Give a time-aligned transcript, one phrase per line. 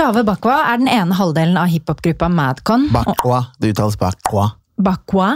[0.00, 2.86] Chave Bakwa er den ene halvdelen av hiphopgruppa Madcon.
[2.88, 3.42] Bakwa.
[3.60, 4.46] Det uttales bakwa.
[4.80, 5.34] Bakwa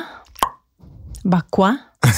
[1.24, 1.68] Bakwa?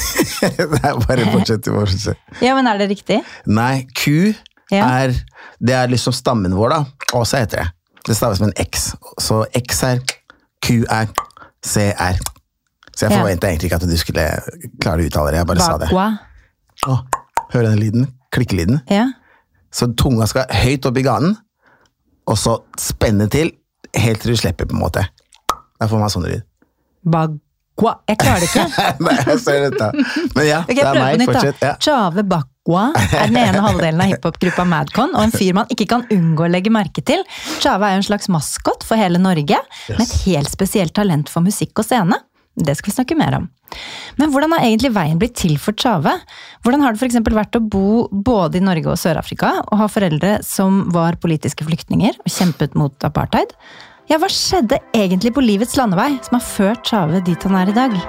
[0.76, 1.66] Nei, bare fortsett.
[1.66, 2.20] fortsett.
[2.42, 3.18] Ja, men er det riktig?
[3.50, 4.30] Nei, ku
[4.70, 4.84] Ja.
[5.02, 5.14] er
[5.58, 6.78] Det er liksom stammen vår, da.
[7.18, 7.66] Åsa heter det.
[8.06, 8.92] Det staves med en X.
[9.18, 9.98] Så X er
[10.62, 11.10] Q er
[11.66, 12.18] C er.
[12.94, 13.26] Så jeg Ja.
[13.26, 14.28] egentlig ikke at du skulle
[14.80, 15.38] klare å uttale det.
[15.42, 15.88] Jeg bare sa det.
[15.90, 16.18] Bakwa.
[16.86, 16.98] Å,
[17.52, 18.06] hører den lyden?
[18.30, 18.82] Klikkelyden.
[18.88, 19.08] Ja.
[19.72, 21.36] Så tunga skal høyt opp i ganen,
[22.26, 23.52] og så spenne til
[23.96, 25.06] helt til du slipper, på en måte.
[25.76, 26.44] Da får man sånn lyd.
[27.06, 28.66] Bagua Jeg klarer det ikke.
[29.06, 29.88] Nei, jeg ser dette.
[30.34, 31.24] Men ja, okay, det er meg.
[31.30, 31.64] Fortsett.
[31.64, 31.74] Ja.
[31.82, 36.06] Chave Bagua er den ene halvdelen av hiphopgruppa Madcon, og en fyr man ikke kan
[36.12, 37.22] unngå å legge merke til.
[37.62, 39.60] Chave er jo en slags maskot for hele Norge,
[39.92, 42.18] med et helt spesielt talent for musikk og scene.
[42.56, 43.48] Det skal vi snakke mer om.
[44.16, 46.14] Men hvordan har egentlig veien blitt til for Tjave?
[46.64, 47.18] Hvordan har det f.eks.
[47.36, 52.16] vært å bo både i Norge og Sør-Afrika, og ha foreldre som var politiske flyktninger
[52.22, 53.52] og kjempet mot apartheid?
[54.08, 57.76] Ja, hva skjedde egentlig på livets landevei som har ført Tjave dit han er i
[57.76, 58.00] dag?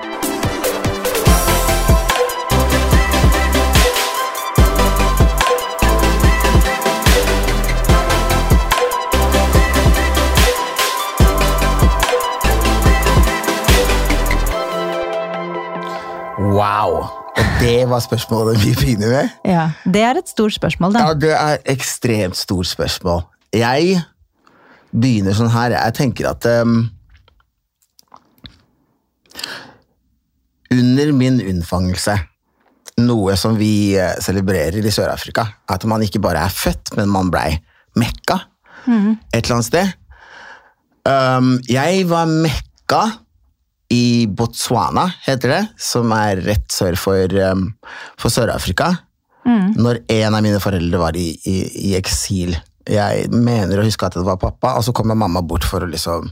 [16.58, 17.04] Wow!
[17.38, 19.34] Og det var spørsmålet vi begynner med.
[19.46, 21.04] Ja, Det er et stort spørsmål, da.
[21.06, 23.22] Ja, det er et ekstremt stort spørsmål.
[23.54, 24.00] Jeg
[24.92, 25.76] begynner sånn her.
[25.78, 26.88] Jeg tenker at um,
[30.74, 32.18] Under min unnfangelse,
[33.06, 37.30] noe som vi eh, celebrerer i Sør-Afrika, at man ikke bare er født, men man
[37.32, 37.54] blei
[37.96, 38.42] mekka
[38.88, 39.94] et eller annet sted.
[41.08, 43.02] Um, jeg var mekka
[43.94, 47.70] i Botswana, heter det, som er rett sør for, um,
[48.20, 48.94] for Sør-Afrika
[49.48, 51.58] når en av mine foreldre var i, i,
[51.90, 52.56] i eksil.
[52.88, 55.90] Jeg mener å huske at det var pappa, og så kommer mamma bort for å
[55.92, 56.30] liksom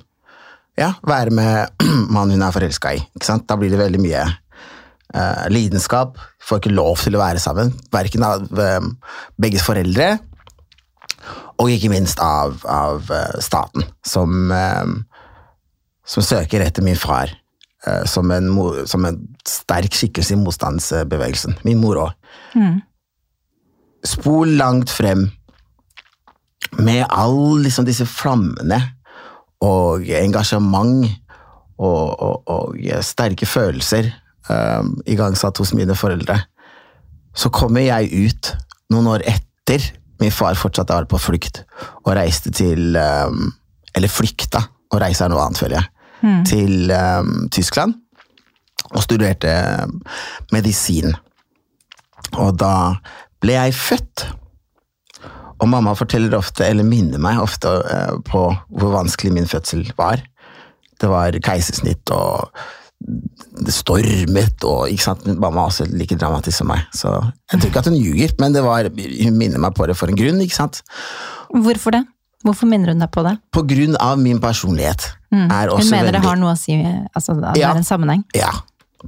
[0.79, 3.03] ja, være med mannen hun er forelska i.
[3.15, 3.47] Ikke sant?
[3.47, 6.19] Da blir det veldig mye uh, lidenskap.
[6.43, 7.71] Får ikke lov til å være sammen.
[7.93, 8.95] Verken av um,
[9.39, 10.15] begges foreldre,
[11.55, 14.97] og ikke minst av, av eh, staten, som, um,
[16.03, 17.31] som søker etter min far
[18.09, 18.47] som, en,
[18.89, 21.59] som en sterk skikkelse i motstandsbevegelsen.
[21.67, 22.13] Min mor òg
[24.05, 25.27] spol langt frem
[26.81, 28.79] med alle liksom disse flammene
[29.65, 31.07] og engasjement
[31.75, 34.09] og, og, og sterke følelser
[34.49, 36.37] um, igangsatt hos mine foreldre,
[37.35, 38.51] så kommer jeg ut
[38.93, 39.83] noen år etter
[40.21, 41.63] min far fortsatte å være på flukt
[42.05, 43.49] og reiste til um,
[43.95, 44.59] Eller flykta,
[44.91, 45.87] og reise er noe annet, føler jeg.
[46.47, 47.93] Til um, Tyskland
[48.91, 49.51] og studerte
[50.53, 51.15] medisin.
[52.35, 52.95] Og da
[53.43, 54.25] ble jeg født.
[55.55, 60.23] Og mamma forteller ofte, eller minner meg ofte uh, på hvor vanskelig min fødsel var.
[61.01, 62.49] Det var keisersnitt, og
[63.65, 65.25] det stormet, og ikke sant?
[65.27, 66.85] Mamma er også like dramatisk som meg.
[66.95, 67.11] Så
[67.51, 70.11] jeg tror ikke at hun ljuger, men det var, hun minner meg på det for
[70.11, 70.41] en grunn.
[70.43, 70.81] ikke sant?
[71.51, 72.03] Hvorfor det?
[72.45, 73.35] Hvorfor minner hun deg på det?
[73.55, 75.09] På grunn av min personlighet.
[75.33, 76.77] Er Hun mener mener det har noe å si,
[77.11, 78.21] altså at det er en sammenheng.
[78.37, 78.53] Ja,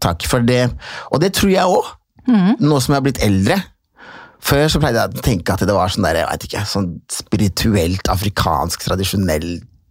[0.04, 0.66] takk for det.
[1.14, 1.94] Og det tror jeg òg.
[2.28, 3.62] Nå som jeg har blitt eldre.
[4.48, 6.90] Før så pleide jeg å tenke at det var sånn der, jeg vet ikke, sånn
[7.12, 9.48] spirituelt, afrikansk, tradisjonell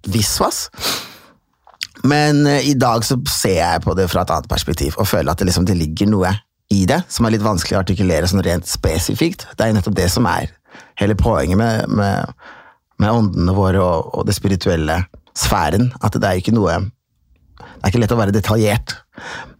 [0.06, 0.66] visvas.
[2.06, 5.32] Men uh, i dag så ser jeg på det fra et annet perspektiv og føler
[5.32, 6.34] at det, liksom, det ligger noe
[6.72, 9.46] i det som er litt vanskelig å artikulere sånn rent spesifikt.
[9.54, 10.50] Det er jo nettopp det som er
[11.00, 12.46] hele poenget med, med,
[13.02, 15.02] med åndene våre og, og det spirituelle
[15.36, 15.90] sfæren.
[16.00, 16.78] At det er ikke noe
[17.56, 18.94] det er ikke lett å være detaljert.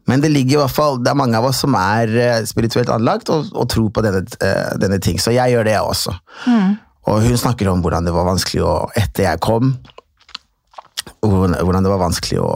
[0.06, 2.91] Men det ligger i hvert fall, det er mange av oss som er eh, spirituelt
[2.92, 6.14] anlagt og, og tror på denne, eh, denne ting, så jeg gjør det, jeg også.
[7.10, 9.74] Og hun snakker om hvordan det var vanskelig å, etter jeg kom,
[11.22, 12.50] hvordan det var vanskelig å,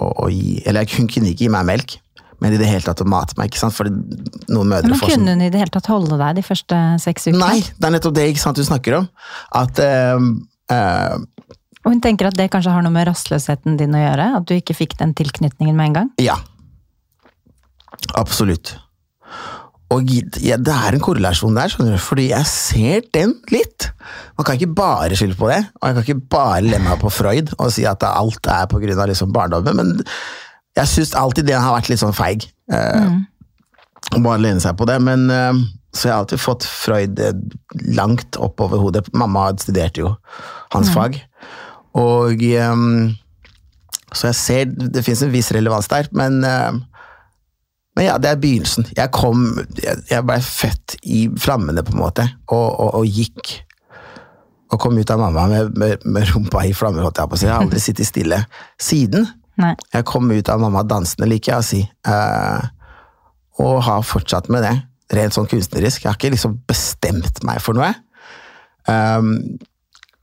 [0.00, 1.96] å, å gi Eller hun kunne ikke gi meg melk,
[2.42, 3.50] men i det hele tatt å mate meg.
[3.50, 3.76] ikke sant?
[3.76, 6.44] For noen mødre Men får sånn kunne hun i det hele tatt holde deg de
[6.46, 7.40] første seks ukene?
[7.42, 9.08] Nei, det er nettopp det ikke sant, du snakker om.
[9.56, 10.26] At øh,
[10.76, 11.54] øh,
[11.84, 14.32] Og hun tenker at det kanskje har noe med rastløsheten din å gjøre?
[14.40, 16.12] At du ikke fikk den tilknytningen med en gang?
[16.22, 16.40] Ja.
[18.20, 18.76] Absolutt.
[19.94, 20.08] Og
[20.42, 23.86] ja, det er en korrelasjon der, skjønner du, fordi jeg ser den litt.
[24.34, 27.12] Man kan ikke bare skylde på det, og jeg kan ikke bare lemme meg på
[27.14, 29.92] Freud og si at alt er av liksom barndommen, men
[30.76, 32.48] jeg syns alltid det har vært litt sånn feig.
[32.72, 33.16] Eh,
[34.14, 35.60] Å bare lene seg på det, men eh,
[35.96, 37.32] så jeg har alltid fått Freud eh,
[37.96, 39.06] langt oppover hodet.
[39.16, 40.12] Mamma studerte jo
[40.74, 41.16] hans fag,
[41.96, 42.74] og eh,
[44.16, 46.76] så jeg ser det fins en viss relevans der, men eh,
[47.96, 48.84] men ja, det er begynnelsen.
[48.92, 49.46] Jeg kom
[49.80, 53.54] Jeg, jeg blei født i flammene, på en måte, og, og, og gikk
[54.74, 57.38] og kom ut av mamma med, med, med rumpa i flammer, jeg.
[57.40, 58.42] Jeg har aldri sittet stille
[58.82, 59.24] siden.
[59.60, 59.74] Nei.
[59.94, 61.82] Jeg kom ut av mamma dansende, liker jeg å si.
[62.08, 62.66] Eh,
[63.64, 64.74] og har fortsatt med det,
[65.16, 66.04] rent sånn kunstnerisk.
[66.04, 67.92] Jeg har ikke liksom bestemt meg for noe.
[68.86, 69.32] Um,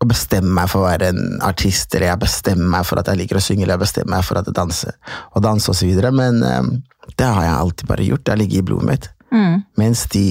[0.04, 3.22] å bestemme meg for å være en artist, eller jeg bestemmer meg for at jeg
[3.22, 4.96] liker å synge, eller jeg bestemmer meg for at jeg danser,
[5.32, 6.72] og danse videre, men um,
[7.18, 8.26] det har jeg alltid bare gjort.
[8.26, 9.10] Det har ligget i blodet mitt.
[9.34, 9.64] Mm.
[9.82, 10.26] Mens de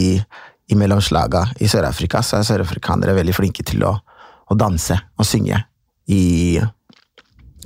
[0.73, 3.97] imellom slaga i Sør-Afrika, så er sørafrikanere veldig flinke til å,
[4.49, 5.59] å danse og synge
[6.13, 6.61] i,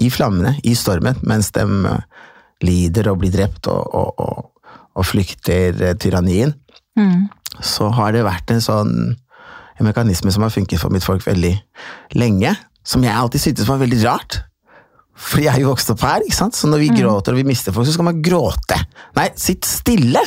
[0.03, 2.27] i flammene, i stormen, mens de eh,
[2.67, 6.55] lider og blir drept og, og, og, og flykter eh, tyrannien.
[6.99, 7.29] Mm.
[7.65, 8.97] Så har det vært en sånn
[9.77, 11.53] en mekanisme som har funket for mitt folk veldig
[12.17, 12.55] lenge,
[12.87, 14.39] som jeg alltid syntes var veldig rart.
[15.17, 16.57] For jeg er jo vokst opp her, ikke sant?
[16.57, 18.79] så når vi gråter og vi mister folk, så skal man gråte.
[19.17, 20.23] Nei, sitt stille!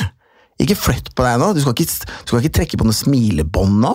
[0.60, 1.54] Ikke flytt på deg nå.
[1.56, 3.94] Du skal ikke, du skal ikke trekke på noe smilebånd nå.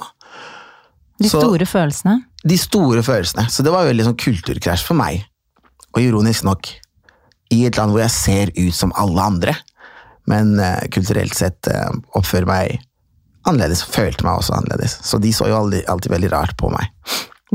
[1.21, 2.15] De Så- store følelsene.
[2.43, 3.45] De store følelsene.
[3.53, 5.23] Så det var veldig sånn kulturkrasj for meg.
[5.95, 6.69] Og ironisk nok,
[7.53, 9.53] i et land hvor jeg ser ut som alle andre,
[10.29, 12.79] men eh, kulturelt sett eh, oppfører meg
[13.45, 14.97] annerledes, følte meg også annerledes.
[15.05, 16.89] Så de så jo alltid, alltid veldig rart på meg.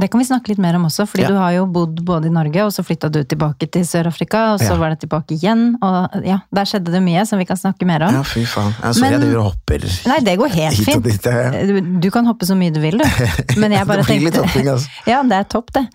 [0.01, 1.29] Det kan vi snakke litt mer om også, fordi Ja.
[1.29, 4.61] du har jo bodd både i Norge, og så flytta du tilbake til Sør-Afrika, og
[4.61, 4.77] så Ja.
[4.81, 8.03] var det tilbake igjen, og ja, der skjedde det mye som vi kan snakke mer
[8.09, 8.15] om.
[8.15, 8.73] Ja, fy faen.
[8.83, 11.03] Jeg så Men- jeg driver og hopper Nei, det går helt fint.
[11.05, 11.25] dit.
[11.25, 11.51] ja.
[11.67, 13.05] Du, du kan hoppe så mye du vil, du.
[13.61, 14.89] Men jeg bare Det blir litt tenkte hopping, altså.
[15.07, 15.87] Ja, det er topp, det.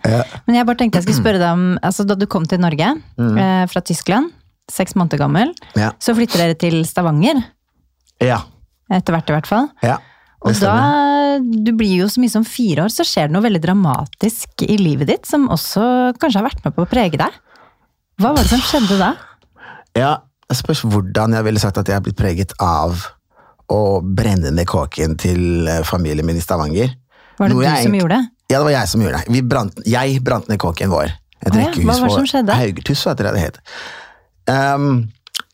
[0.46, 2.86] Men jeg bare tenkte jeg skulle spørre deg om altså, Da du kom til Norge
[3.18, 4.30] eh, fra Tyskland,
[4.70, 5.52] seks måneder gammel,
[5.98, 7.42] så flytter dere til Stavanger.
[8.20, 8.42] Ja.
[8.90, 9.68] Etter hvert, i hvert fall.
[9.82, 9.96] ja.
[10.46, 10.76] Og da,
[11.40, 14.78] du blir jo så mye som fire år, så skjer det noe veldig dramatisk i
[14.78, 17.40] livet ditt, som også kanskje har vært med på å prege deg.
[18.22, 19.10] Hva var det som skjedde da?
[19.98, 20.12] Ja,
[20.46, 23.02] jeg spørs hvordan jeg ville sagt at jeg er blitt preget av
[23.72, 26.94] å brenne ned kåken til eh, familien min i Stavanger.
[27.36, 28.32] Var det Noe du jeg som gjorde det?
[28.46, 29.34] Ja, det var jeg som gjorde det.
[29.34, 31.10] Vi brant, jeg brant ned kåken vår.
[31.42, 32.10] Et Å ja, rekkehus på?
[32.14, 33.50] Hva heter det.
[34.46, 34.86] Um,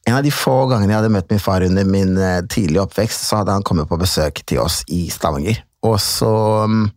[0.08, 3.28] en av de få gangene jeg hadde møtt min far under min eh, tidlige oppvekst,
[3.28, 5.60] så hadde han kommet på besøk til oss i Stavanger.
[5.86, 6.32] Og så
[6.66, 6.88] um,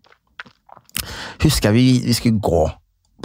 [1.43, 2.63] husker jeg vi, vi skulle gå.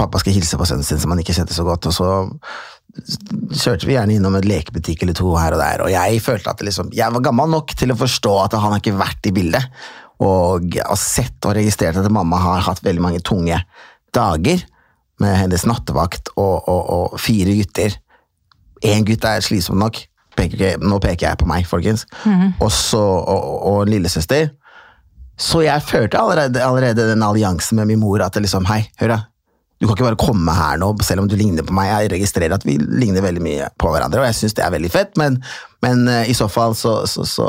[0.00, 2.10] Pappa skulle hilse på sønnen sin som han ikke kjente så godt, og så
[2.90, 6.62] kjørte vi gjerne innom en lekebutikk eller to her og der, og jeg følte at
[6.66, 9.82] liksom, jeg var gammel nok til å forstå at han har ikke vært i bildet,
[10.20, 13.56] og har sett og registrert at mamma har hatt veldig mange tunge
[14.12, 14.64] dager
[15.22, 17.94] med hennes nattevakt og, og, og fire gutter.
[18.86, 19.98] Én gutt er slitsom nok,
[20.38, 22.06] peker, nå peker jeg på meg, folkens,
[22.60, 24.52] og, så, og, og en lillesøster.
[25.40, 29.14] Så jeg følte allerede, allerede den alliansen med min mor, at det liksom, hei, hør
[29.14, 29.20] da,
[29.80, 31.88] du kan ikke bare komme her nå, selv om du ligner på meg.
[31.88, 34.90] Jeg registrerer at vi ligner veldig mye på hverandre, og jeg syns det er veldig
[34.92, 35.38] fett, men,
[35.80, 37.46] men eh, i så fall så, så, så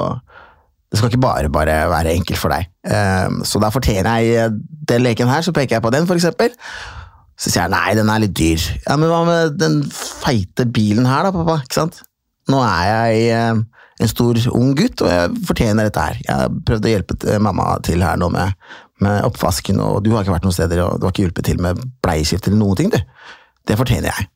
[0.91, 2.67] Det skal ikke bare, bare være enkelt for deg.
[2.83, 4.49] Um, så da fortjener jeg
[4.89, 6.51] den leken her, så peker jeg på den, for eksempel.
[7.41, 8.63] Så sier jeg nei, den er litt dyr.
[8.85, 11.57] Ja, men hva med den feite bilen her da, pappa?
[11.63, 12.03] Ikke sant?
[12.51, 13.61] Nå er jeg eh,
[14.01, 16.19] en stor, ung gutt, og jeg fortjener dette her.
[16.21, 18.53] Jeg har prøvd å hjelpe mamma til her nå med,
[19.01, 21.61] med oppvasken, og du har ikke vært noen steder, og du har ikke hjulpet til
[21.65, 22.99] med bleieskift eller noen ting, du.
[23.69, 24.29] Det fortjener jeg.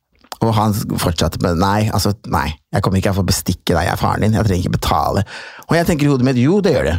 [0.44, 3.86] Og han fortsatte med nei, altså nei, jeg kommer ikke her for å bestikke deg,
[3.86, 5.22] jeg er faren din, jeg trenger ikke betale.
[5.70, 6.96] Og jeg tenker i hodet mitt, jo, det gjør det.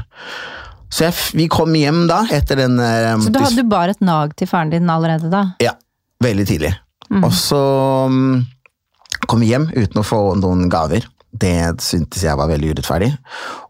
[0.87, 3.99] Så jeg, vi kom hjem da, etter den eh, Så du, hadde, du bar et
[4.03, 5.43] nag til faren din allerede da?
[5.63, 5.75] ja,
[6.23, 6.73] veldig tidlig.
[7.23, 7.59] Og så
[8.11, 8.41] mm,
[9.31, 11.05] kom hjem uten å få noen gaver.
[11.37, 13.11] Det syntes jeg var veldig urettferdig.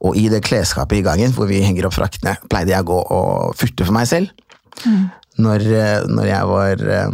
[0.07, 2.99] Og i det klesskapet i gangen hvor vi henger opp fraktene, pleide jeg å gå
[3.17, 4.31] og furte for meg selv.
[5.37, 7.09] Når, eh, når jeg var eh,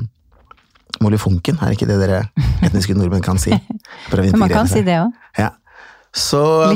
[1.04, 2.22] molefonken, er ikke det dere
[2.64, 3.52] etniske nordmenn kan si?
[4.14, 5.12] Men man kan si det òg.
[5.40, 5.50] Ja.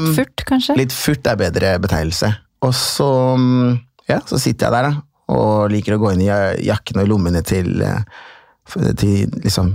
[0.02, 0.76] Litt furt, kanskje?
[0.80, 2.32] Litt furt er bedre betegnelse.
[2.66, 3.76] Og så, mm,
[4.10, 5.04] ja, så sitter jeg der da,
[5.36, 6.32] og liker å gå inn i
[6.66, 8.02] jakkene og lommene til, f-
[8.74, 9.74] til, liksom,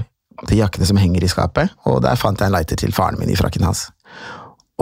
[0.48, 3.30] til jakkene som henger i skapet, og der fant jeg en lighter til faren min
[3.32, 3.90] i frakken hans.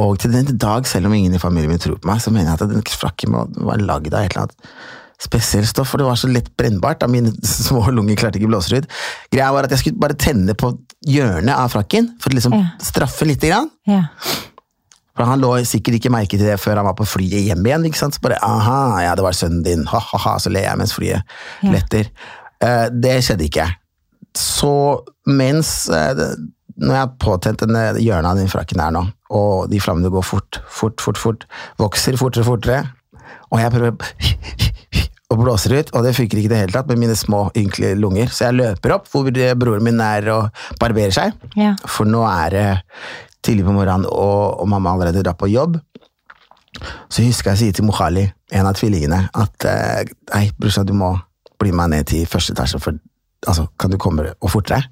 [0.01, 2.53] Og til den dag, selv om ingen i familien min tror på meg, så mener
[2.53, 4.71] jeg at den frakken var lagd av et eller annet
[5.21, 8.73] spesielt stoff, for det var så lett brennbart, da mine små lunger klarte ikke blåse
[8.81, 8.87] ut.
[9.33, 10.71] Greia var at jeg skulle bare tenne på
[11.05, 12.63] hjørnet av frakken, for å liksom Ja.
[12.81, 13.69] straffe litt grann.
[13.87, 14.07] Ja.
[15.19, 17.85] For han lå sikkert ikke merke til det før han var på flyet hjem igjen.
[17.91, 18.15] ikke sant?
[18.17, 21.21] Så bare aha, ja, det var sønnen din, ha-ha-ha, så ler jeg mens flyet
[21.61, 21.71] Ja.
[21.75, 22.09] letter.
[22.65, 23.67] Eh, det skjedde ikke.
[24.37, 24.73] Så
[25.27, 26.21] mens eh,
[26.81, 29.05] Når jeg har påtent denne hjørnet av den frakken her nå,
[29.37, 31.45] og de flammene går fort, fort, fort, fort,
[31.79, 32.79] vokser fortere og fortere,
[33.51, 34.71] og jeg prøver
[35.31, 37.99] og blåser ut, og det funker ikke i det hele tatt med mine små, ynkelige
[38.01, 41.37] lunger, så jeg løper opp hvor broren min er og barberer seg.
[41.59, 41.77] Ja.
[41.87, 42.67] For nå er det
[43.47, 45.79] tidlig på morgenen, og, og mamma allerede drar på jobb.
[47.13, 48.25] Så husker jeg å si til Mohali,
[48.57, 51.15] en av tvillingene, at eh, nei, brorsan, du må,
[51.61, 52.97] bli med meg ned til første etasje, for
[53.47, 54.83] altså, kan du komme og fortere?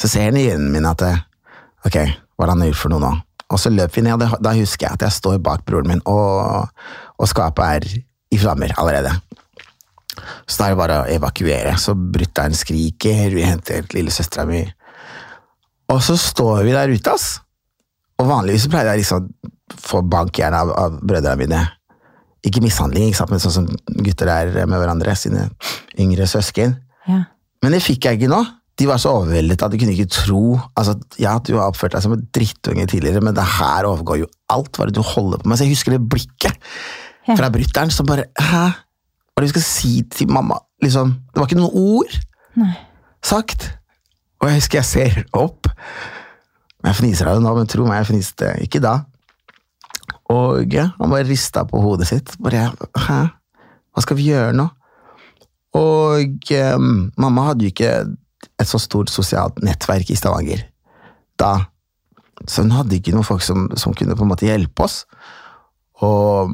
[0.00, 1.14] Så ser han i øynene mine at det...
[1.86, 3.12] ok, hva er det han har gjort for noe nå?
[3.50, 6.02] Og så løper vi ned, og da husker jeg at jeg står bak broren min,
[6.08, 6.70] og,
[7.18, 7.88] og skapet er
[8.30, 9.16] i flammer allerede.
[10.46, 11.74] Så da er det bare å evakuere.
[11.80, 14.62] Så brutter'n skriker, vi henter lillesøstera mi.
[15.90, 17.40] Og så står vi der ute, ass.
[18.20, 19.28] Og vanligvis pleier jeg liksom
[19.80, 21.64] få bank gjerne av, av brødrene mine.
[22.46, 23.68] Ikke mishandling, ikke sant, men sånn som
[24.04, 25.48] gutter er med hverandre, sine
[26.00, 26.78] yngre søsken.
[27.08, 27.24] Ja.
[27.62, 28.40] Men det fikk jeg ikke nå.
[28.80, 32.04] De var så overveldet at de kunne ikke tro altså, Ja, du har oppført deg
[32.04, 34.72] som en drittunge tidligere, men det her overgår jo alt.
[34.72, 35.60] Hva er det du holder på med?
[35.60, 36.70] Så jeg husker det blikket
[37.36, 38.62] fra brutter'n som bare Hæ?
[38.72, 40.56] Hva er det du skal si til mamma?
[40.82, 42.16] Liksom, det var ikke noen ord
[42.60, 42.72] Nei.
[43.24, 43.68] sagt.
[44.40, 45.68] Og jeg husker jeg ser opp.
[46.80, 48.94] Jeg fniser av det nå, men tro meg, jeg fniste ikke da.
[50.32, 52.32] Og ja, han bare rista på hodet sitt.
[52.40, 53.20] Bare Hæ?
[53.92, 54.70] Hva skal vi gjøre nå?
[55.78, 56.78] Og eh,
[57.20, 57.92] mamma hadde jo ikke
[58.60, 60.64] et så stort sosialt nettverk i Stavanger
[61.40, 61.54] da.
[62.48, 65.02] Så hun hadde ikke noen folk som, som kunne på en måte hjelpe oss.
[66.00, 66.52] Og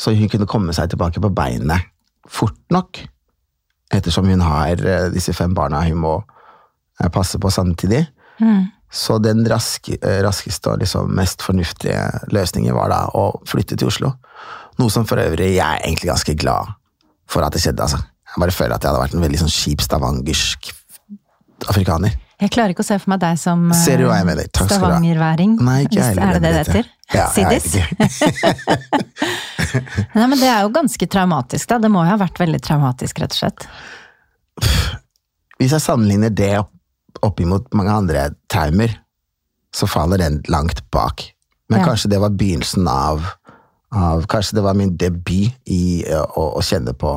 [0.00, 1.90] Så hun kunne komme seg tilbake på beinet
[2.30, 3.02] fort nok.
[3.92, 8.06] Ettersom hun har eh, disse fem barna hun må eh, passe på samtidig.
[8.40, 8.70] Mm.
[8.90, 12.00] Så den raske, eh, raskeste og liksom mest fornuftige
[12.32, 14.14] løsningen var da å flytte til Oslo.
[14.80, 16.72] Noe som for øvrig jeg er egentlig ganske glad
[17.30, 17.82] for at det skjedde.
[17.86, 18.00] altså.
[18.30, 20.70] Jeg bare føler at jeg hadde vært en veldig sånn kjip stavangersk
[21.70, 22.16] afrikaner.
[22.40, 23.76] Jeg klarer ikke å se for meg deg som eh,
[24.56, 25.58] stavangerværing.
[25.60, 26.22] Nei, ikke jeg heller.
[26.24, 26.86] Er det det det heter?
[27.12, 27.74] Ja, Siddis?
[30.14, 31.78] Nei, men det er jo ganske traumatisk, da.
[31.82, 33.66] Det må jo ha vært veldig traumatisk, rett og slett.
[35.60, 36.72] Hvis jeg sammenligner det opp,
[37.26, 38.94] opp imot mange andre traumer,
[39.74, 41.26] så faller den langt bak.
[41.70, 41.86] Men Ja.
[41.92, 43.20] kanskje det var begynnelsen av,
[43.90, 47.16] av Kanskje det var min debut i eh, å, å kjenne på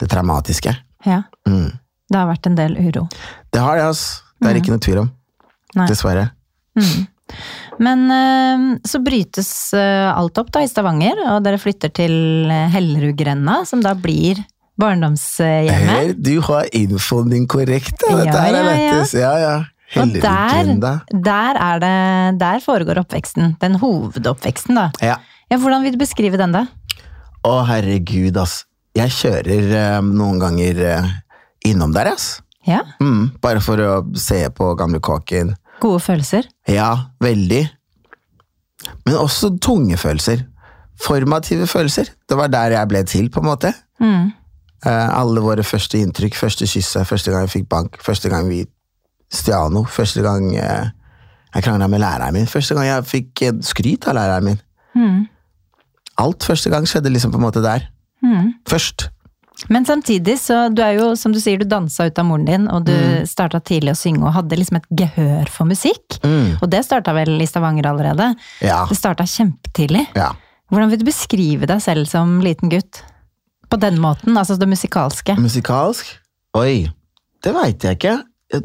[0.00, 0.74] det traumatiske.
[1.06, 1.22] Ja.
[1.48, 1.70] Mm.
[2.06, 3.06] Det har vært en del uro.
[3.50, 4.22] Det har det, altså.
[4.36, 5.06] Det er ikke noe tvil om.
[5.08, 5.78] Mm.
[5.80, 5.86] Nei.
[5.90, 6.26] Dessverre.
[7.82, 12.12] Men eh, så brytes eh, alt opp da i Stavanger, og dere flytter til
[12.72, 14.42] Hellerudgrenda, som da blir
[14.76, 15.88] barndomshjemmet.
[15.88, 18.04] Her, du har infoen din korrekt.
[18.04, 18.20] Ja.
[18.20, 18.76] Dette her er ja, ja.
[18.76, 19.16] lettest.
[19.16, 19.56] Ja, ja.
[19.96, 20.70] Og der,
[21.24, 21.96] der, er det,
[22.40, 23.54] der foregår oppveksten.
[23.62, 24.90] Den hovedoppveksten, da.
[25.00, 25.16] Ja.
[25.50, 26.64] Ja, hvordan vil du beskrive den, da?
[27.46, 28.64] Å, herregud, ass.
[28.96, 31.10] Jeg kjører eh, noen ganger eh,
[31.68, 32.40] innom der, ass.
[32.66, 35.52] Ja, Mm, bare for å se på gamle kåken.
[35.78, 36.48] Gode følelser.
[36.66, 37.60] Ja, veldig.
[39.06, 40.42] Men også tunge følelser.
[40.98, 42.10] Formative følelser.
[42.26, 43.70] Det var der jeg ble til, på en måte.
[44.02, 44.32] Mm.
[44.86, 48.64] Eh, alle våre første inntrykk, første kysset, første gang jeg fikk bank, første gang vi
[49.32, 50.90] stjal noe, første gang eh,
[51.54, 54.60] jeg krangla med læreren min, første gang jeg fikk eh, skryt av læreren min.
[54.96, 55.22] Mm.
[56.18, 57.88] Alt første gang skjedde liksom på en måte der.
[58.24, 58.54] Mm.
[58.68, 59.08] Først.
[59.72, 62.66] Men samtidig, så du er jo, som du sier, du dansa ut av moren din,
[62.68, 63.26] og du Mm.
[63.26, 66.18] starta tidlig å synge og hadde liksom et gehør for musikk.
[66.22, 66.58] Mm.
[66.62, 68.34] Og det starta vel i Stavanger allerede?
[68.60, 68.84] Ja.
[68.86, 70.06] Det starta kjempetidlig.
[70.14, 70.32] ja.
[70.70, 73.02] Hvordan vil du beskrive deg selv som liten gutt?
[73.70, 75.36] På den måten, altså det musikalske.
[75.38, 76.04] Musikalsk?
[76.54, 76.88] Oi,
[77.42, 78.22] det veit jeg ikke.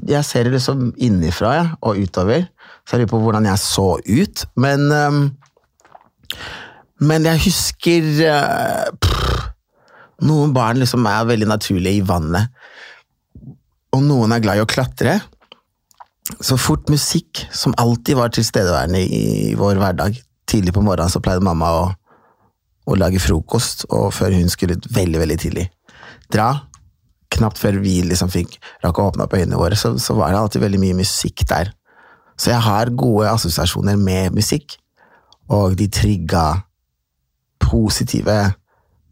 [0.08, 2.48] Jeg- ser det liksom innifra ja, og utover.
[2.86, 4.46] Så jeg lurer på hvordan jeg så ut.
[4.56, 5.32] Men ehm,
[7.02, 9.48] Men jeg husker eh, pff,
[10.22, 12.52] Noen barn liksom er veldig naturlige i vannet.
[13.96, 15.16] Og noen er glad i å klatre.
[16.46, 20.20] Så fort musikk, som alltid var tilstedeværende i vår hverdag
[20.52, 21.84] Tidlig på morgenen så pleide mamma å,
[22.92, 25.64] å lage frokost, og før hun skulle ut veldig, veldig tidlig
[26.32, 26.50] dra,
[27.32, 30.42] knapt før vi liksom fikk rakk å åpne opp øynene våre, så, så var det
[30.42, 31.72] alltid veldig mye musikk der.
[32.36, 34.76] Så jeg har gode assosiasjoner med musikk,
[35.52, 36.44] og de trigga
[37.62, 38.38] positive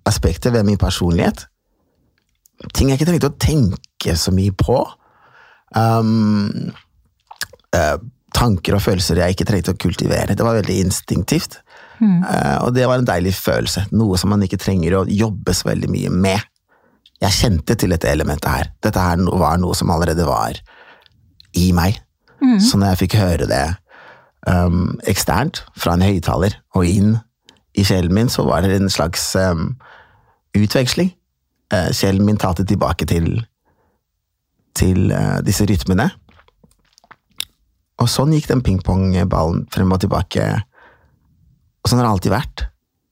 [0.09, 1.45] aspekter ved min personlighet.
[2.73, 4.81] Ting jeg ikke trengte å tenke så mye på.
[5.77, 6.71] Um,
[7.75, 7.97] uh,
[8.35, 10.35] tanker og følelser jeg ikke trengte å kultivere.
[10.35, 11.59] Det var veldig instinktivt.
[11.99, 13.87] Eh, og det var en deilig følelse.
[13.95, 16.45] Noe som man ikke trenger å jobbe så veldig mye med.
[17.19, 18.71] Jeg kjente til dette elementet her.
[18.83, 20.59] Dette her var noe som allerede var
[21.59, 21.99] i meg.
[22.63, 23.65] Så når jeg fikk høre det
[24.47, 27.17] um, eksternt, fra en høyttaler, og inn
[27.77, 29.75] i sjelen min, så var det en slags um,
[30.57, 31.13] utveksling.
[31.73, 33.43] Uh, sjelen min talte tilbake til,
[34.77, 36.09] til uh, disse rytmene.
[37.99, 40.45] Og sånn gikk den pingpongballen frem og tilbake.
[41.83, 42.63] Og sånn har det alltid vært.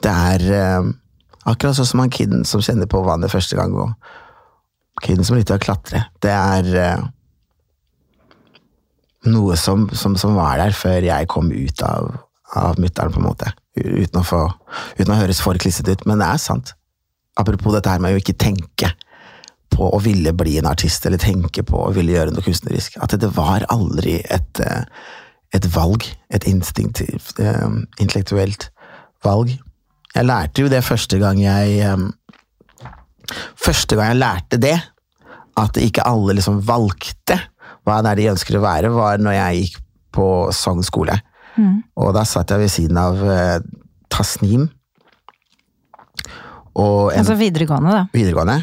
[0.03, 0.89] Det er eh,
[1.49, 5.57] akkurat sånn som han kiden som kjenner på vannet første gang, og kiden som liker
[5.57, 6.05] å klatre.
[6.23, 7.05] Det er eh,
[9.33, 12.13] noe som, som, som var der før jeg kom ut av,
[12.55, 13.51] av mutter'n, på en måte.
[13.77, 14.41] Uten å, få,
[14.97, 16.73] uten å høres for klissete ut, men det er sant.
[17.37, 18.87] apropos dette her med å ikke tenke
[19.69, 23.13] på å ville bli en artist, eller tenke på å ville gjøre noe kunstnerisk, at
[23.21, 24.83] det var aldri et, eh,
[25.53, 27.67] et valg, et instinktivt, eh,
[27.99, 28.71] intellektuelt
[29.23, 29.53] valg.
[30.15, 32.07] Jeg lærte jo det første gang jeg eh,
[33.59, 34.77] Første gang jeg lærte det,
[35.59, 37.35] at ikke alle liksom valgte
[37.83, 39.81] hva det er de ønsker å være, var når jeg gikk
[40.15, 41.17] på Sogn skole.
[41.97, 43.59] Og da satt jeg ved siden av eh,
[44.13, 44.67] Tasnim.
[46.77, 48.05] Og en Altså videregående, da.
[48.13, 48.61] videregående.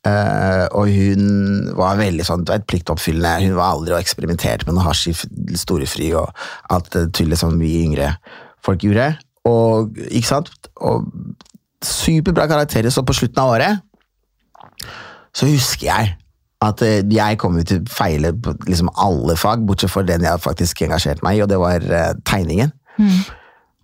[0.00, 3.46] Eh, og hun var veldig sånn, vet, pliktoppfyllende.
[3.46, 6.32] Hun var aldri og eksperimenterte med noe hasj i storefri og
[6.72, 8.14] alt det tullet som vi yngre
[8.64, 9.12] folk gjorde.
[9.48, 10.50] Og, ikke sant?
[10.80, 11.06] Og
[11.84, 13.86] superbra karakterer, så på slutten av året
[15.36, 16.10] så husker jeg
[16.60, 20.26] at eh, jeg kom jo til å feile på liksom alle fag, bortsett fra den
[20.26, 22.24] jeg faktisk engasjerte meg i, og det var tegningen.
[22.26, 23.36] tegningen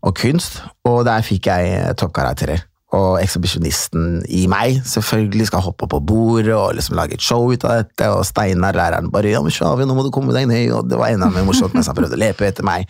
[0.07, 0.63] og kunst.
[0.87, 2.65] Og der fikk jeg eh, toppkarakterer.
[2.97, 7.67] Og ekshibisjonisten i meg selvfølgelig skal hoppe på bordet og liksom lage et show ut
[7.67, 8.11] av dette.
[8.15, 10.71] Og Steinar, læreren, bare ja, men Shavi, nå må du komme deg ned.
[10.77, 12.87] Og det var enda mer morsomt mens han prøvde å lepe etter meg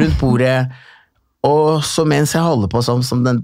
[0.00, 0.58] rundt bordet.
[1.46, 3.42] Og så mens jeg holder på som, som den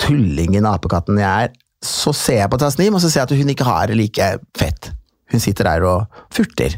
[0.00, 1.52] tullingen apekatten jeg er,
[1.84, 4.26] så ser jeg på Tasnim, og så ser jeg at hun ikke har det like
[4.56, 4.90] fett.
[5.30, 6.76] Hun sitter der og furter.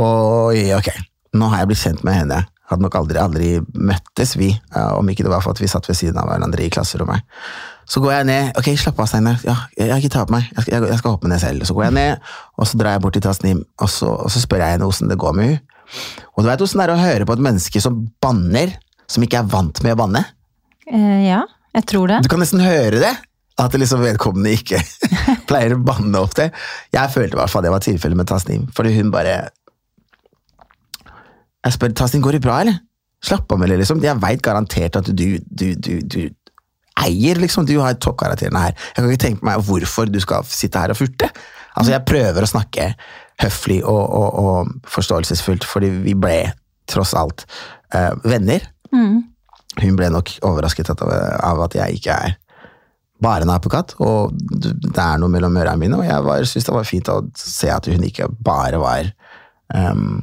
[0.00, 0.90] Og ok,
[1.36, 2.40] nå har jeg blitt kjent med henne.
[2.70, 5.88] Hadde nok aldri, aldri møttes, vi, eh, om ikke det var for at vi satt
[5.90, 7.26] ved siden av hverandre i klasserommet.
[7.84, 8.52] Så går jeg ned.
[8.56, 9.42] Ok, slapp av, Steinar.
[9.44, 10.46] Ja, jeg har ikke ta på meg.
[10.54, 11.66] Jeg skal, jeg, jeg skal hoppe ned selv.
[11.68, 14.40] Så går jeg ned, og så drar jeg bort til Tasnim, og så, og så
[14.40, 15.58] spør jeg henne åssen det går med hun.
[16.32, 18.72] Og du vet åssen det er å høre på et menneske som banner,
[19.10, 20.22] som ikke er vant med å banne?
[20.86, 21.42] Eh, ja,
[21.76, 22.22] jeg tror det.
[22.24, 23.12] Du kan nesten høre det.
[23.60, 24.80] At liksom vedkommende ikke
[25.48, 26.48] pleier å banne opp det.
[26.94, 29.50] Jeg følte i hvert fall det var tilfellet med Tasnim, fordi hun bare
[31.62, 32.78] Jeg spør Tasnim, går det bra, eller?
[33.22, 34.00] Slapp av med det, liksom.
[34.02, 36.22] Jeg veit garantert at du, du, du, du
[37.04, 37.68] eier, liksom.
[37.68, 38.74] Du har toppkarakterene her.
[38.74, 41.28] Jeg kan ikke tenke meg hvorfor du skal sitte her og furte.
[41.76, 42.88] Altså, jeg prøver å snakke
[43.42, 46.36] høflig og, og, og forståelsesfullt, fordi vi ble
[46.90, 47.46] tross alt
[47.94, 48.66] uh, venner.
[49.80, 51.06] Hun ble nok overrasket av,
[51.46, 52.34] av at jeg ikke er
[53.22, 56.88] bare en apekatt, og det er noe mellom ørene mine, og jeg syntes det var
[56.88, 59.10] fint å se at hun ikke bare var
[59.74, 60.22] um,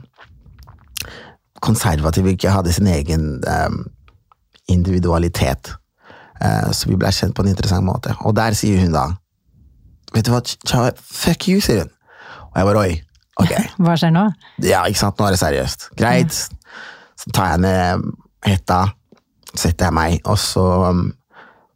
[1.63, 3.81] konservativ, ikke hadde sin egen um,
[4.71, 5.73] individualitet.
[6.39, 8.15] Uh, så vi ble kjent på en interessant måte.
[8.27, 9.09] Og der sier hun da
[10.09, 10.39] Vet du hva,
[10.97, 11.91] fuck you, sier hun.
[12.47, 12.93] Og jeg bare oi,
[13.43, 13.51] ok.
[13.85, 14.23] Hva skjer nå?
[14.65, 15.83] Ja, ikke sant, nå er det seriøst.
[15.99, 16.39] Greit.
[17.19, 18.07] Så tar jeg ned
[18.47, 18.79] hetta,
[19.53, 21.03] setter jeg meg, og så um,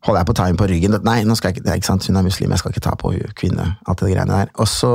[0.04, 0.98] holder jeg på å ta henne på ryggen.
[1.08, 3.14] Nei, nå skal jeg ikke, ikke sant, hun er muslim, jeg skal ikke ta på
[3.14, 4.52] hun kvinne, alt det greiene der.
[4.60, 4.92] Og så,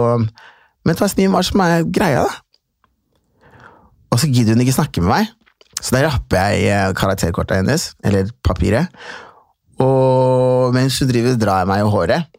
[0.85, 3.55] men Tasnim, hva som er greia, da?
[4.13, 5.33] Og så gidder hun ikke snakke med meg.
[5.79, 8.91] Så da rapper jeg eh, karakterkortet hennes, eller papiret,
[9.79, 12.39] og mens hun driver drar jeg meg i håret,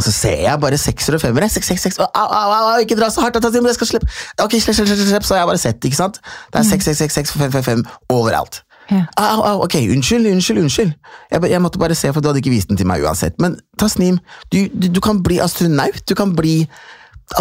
[0.00, 1.48] så ser jeg bare sekser og femmere.
[1.52, 1.98] Seks, seks, seks.
[2.00, 3.38] Au, au, au, au, ikke dra så hardt!
[3.40, 4.08] Tasnim, jeg skal slippe.
[4.44, 5.24] Ok, slipp, slipp, slipp, slipp.
[5.24, 6.20] Så har jeg bare sett ikke sant?
[6.52, 8.60] Det er seks, seks, seks, seks, fem, fem, fem overalt.
[8.90, 9.04] Ja.
[9.18, 10.92] Au, au, ok, unnskyld, unnskyld, unnskyld.
[11.32, 13.34] Jeg, jeg måtte bare se, for du hadde ikke vist den til meg uansett.
[13.42, 14.20] Men Tasnim,
[14.52, 16.02] du, du, du kan bli astronaut.
[16.08, 16.60] Du kan bli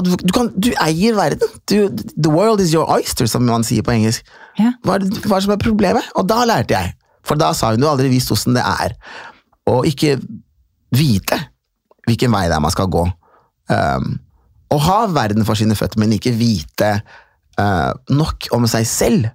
[0.02, 1.56] du, du, kan, du eier verden.
[1.70, 4.26] Du, the world is your oyster, som man sier på engelsk.
[4.58, 4.74] Ja.
[4.86, 6.08] Hva er, hva som er problemet?
[6.18, 6.96] Og da lærte jeg.
[7.26, 8.96] For da sa hun du aldri visst åssen det er
[9.70, 10.18] å ikke
[10.96, 11.40] vite
[12.06, 13.06] hvilken vei det er man skal gå.
[13.70, 14.18] Um,
[14.74, 16.92] å ha verden for sine føtter, men ikke vite
[17.58, 19.32] uh, nok om seg selv.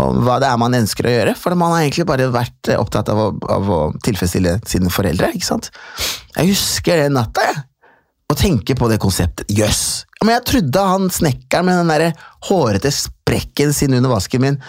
[0.00, 1.34] Om hva det er man ønsker å gjøre.
[1.38, 5.30] For man har egentlig bare vært eh, opptatt av å, av å tilfredsstille sine foreldre.
[5.34, 5.70] ikke sant?
[6.34, 7.62] Jeg husker den natta, jeg.
[8.32, 9.46] Og tenker på det konseptet.
[9.52, 9.84] Jøss!
[10.02, 10.24] Yes.
[10.24, 14.60] men jeg trodde han snekkeren med den der hårete sprekken sin under vasken min,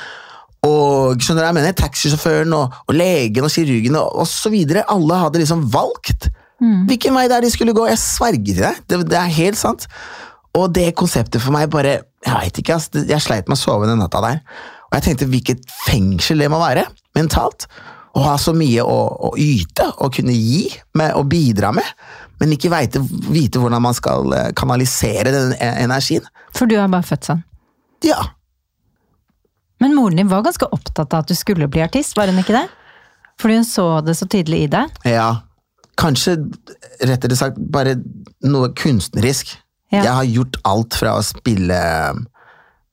[0.65, 4.55] og skjønner du jeg mener, taxisjåføren og, og legen og kirurgen og, osv.
[4.81, 6.27] alle hadde liksom valgt
[6.59, 7.87] hvilken vei det er de skulle gå.
[7.89, 9.87] Jeg sverger til deg, det, det er helt sant.
[10.55, 12.87] Og det konseptet for meg bare Jeg vet ikke, ass.
[12.95, 14.39] Jeg sleit med å sove den natta der.
[14.95, 16.85] Og jeg tenkte hvilket fengsel det må være,
[17.17, 17.65] mentalt.
[18.15, 21.83] Å ha så mye å, å yte og kunne gi med, og bidra med,
[22.39, 26.23] men ikke vite, vite hvordan man skal eh, kanalisere den e- energien.
[26.55, 27.43] For du er bare født sånn.
[28.07, 28.21] Ja.
[29.83, 32.55] Men moren din var ganske opptatt av at du skulle bli artist, var hun ikke
[32.55, 32.63] det?
[33.43, 34.95] Fordi hun så det så tydelig i deg.
[35.11, 35.27] Ja.
[35.99, 36.37] Kanskje,
[37.03, 37.97] rettere sagt, bare
[38.47, 39.57] noe kunstnerisk.
[39.91, 40.05] Ja.
[40.05, 41.81] Jeg har gjort alt fra å spille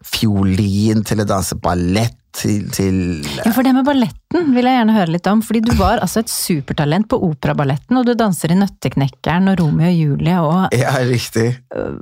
[0.06, 2.96] fiolin til å danse ballett til, til
[3.42, 5.42] Ja, for det med balletten vil jeg gjerne høre litt om.
[5.44, 9.90] Fordi du var altså et supertalent på operaballetten, og du danser i Nøtteknekkeren og Romeo
[9.90, 11.48] og Julie og Ja, riktig.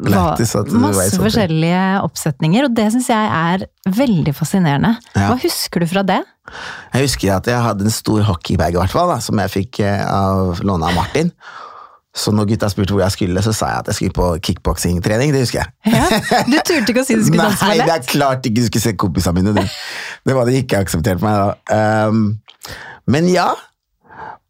[0.07, 3.67] Lættis at du masse forskjellige oppsetninger, og det syns jeg er
[4.01, 4.95] veldig fascinerende.
[5.17, 5.33] Ja.
[5.33, 6.21] Hva husker du fra det?
[6.95, 9.83] Jeg husker at jeg hadde en stor hockeybag, i hvert fall, da, som jeg fikk
[9.87, 11.35] eh, av låne av Martin.
[12.17, 15.31] Så når gutta spurte hvor jeg skulle, så sa jeg at jeg skulle på kickboksingtrening.
[15.35, 15.93] Det husker jeg.
[15.95, 18.67] Ja, du turte ikke å si du skulle danse Nei, det er klart ikke du
[18.67, 19.53] skulle se kompisene mine.
[19.55, 19.67] Det,
[20.27, 21.79] det var det ikke akseptert meg da.
[22.11, 22.25] Um,
[23.07, 23.53] men ja.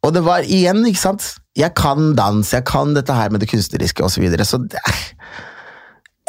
[0.01, 1.27] Og det var igjen, ikke sant.
[1.59, 4.17] Jeg kan dans, jeg kan dette her med det kunstneriske osv.
[4.17, 4.81] Så, videre, så det,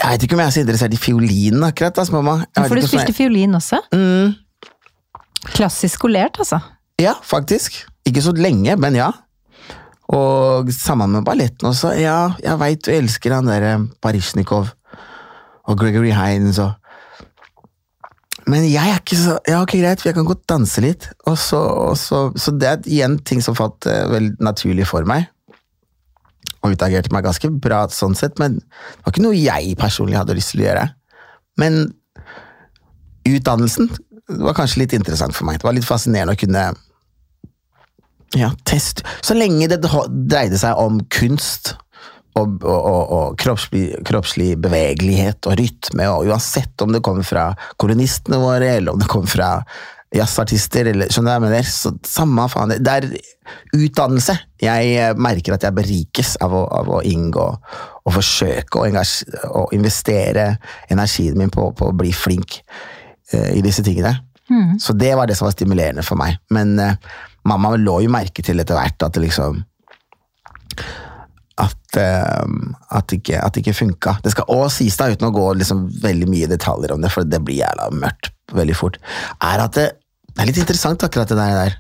[0.02, 1.96] jeg vet ikke om jeg er så interessert i fiolinen akkurat.
[1.96, 2.42] da, mamma.
[2.58, 3.80] For du spilte jeg- fiolin også?
[3.96, 4.34] Mm,
[5.56, 6.60] Klassisk skolert, altså.
[7.00, 7.86] ja, faktisk.
[8.06, 9.12] Ikke så lenge, men ja.
[10.12, 11.94] Og sammen med balletten også.
[12.00, 14.74] Ja, jeg veit du elsker han derre Baryshnikov
[15.70, 16.78] og Gregory Hines og
[18.50, 21.08] Men jeg er ikke så Ja, ok, greit, jeg kan godt danse litt.
[21.30, 25.08] Og så, og så, så det er igjen ting som falt eh, veldig naturlig for
[25.08, 25.30] meg.
[26.62, 30.36] Og utagerte meg ganske bra sånn sett, men det var ikke noe jeg personlig hadde
[30.38, 30.88] lyst til å gjøre.
[31.62, 31.80] Men
[33.30, 33.92] utdannelsen
[34.42, 35.62] var kanskje litt interessant for meg.
[35.62, 36.66] Det var litt fascinerende å kunne
[38.38, 39.04] ja, test.
[39.22, 41.76] Så lenge det dreide seg om kunst
[42.40, 47.50] og, og, og, og kroppslig, kroppslig bevegelighet og rytme, og uansett om det kommer fra
[47.82, 49.50] kolonistene våre, eller om det kommer fra
[50.16, 51.68] jazzartister, eller skjønner jeg mener?
[51.68, 52.74] Så samme faen.
[52.84, 53.08] Det er
[53.76, 54.36] utdannelse.
[54.64, 57.46] Jeg eh, merker at jeg berikes av å, av å inngå
[58.02, 60.54] og forsøke å, engasje, å investere
[60.92, 62.60] energien min på, på å bli flink
[63.36, 64.16] uh, i disse tingene.
[64.80, 66.40] Så det var det som var stimulerende for meg.
[66.52, 66.96] Men eh,
[67.48, 69.64] mamma lå jo merke til etter hvert at det liksom
[71.62, 72.46] at, eh,
[72.90, 74.16] at, det ikke, at det ikke funka.
[74.24, 77.12] Det skal også sies, da, uten å gå liksom veldig mye i detaljer om det,
[77.14, 78.98] for det blir jævla mørkt veldig fort,
[79.44, 79.88] er at det,
[80.32, 81.78] det er litt interessant akkurat det der.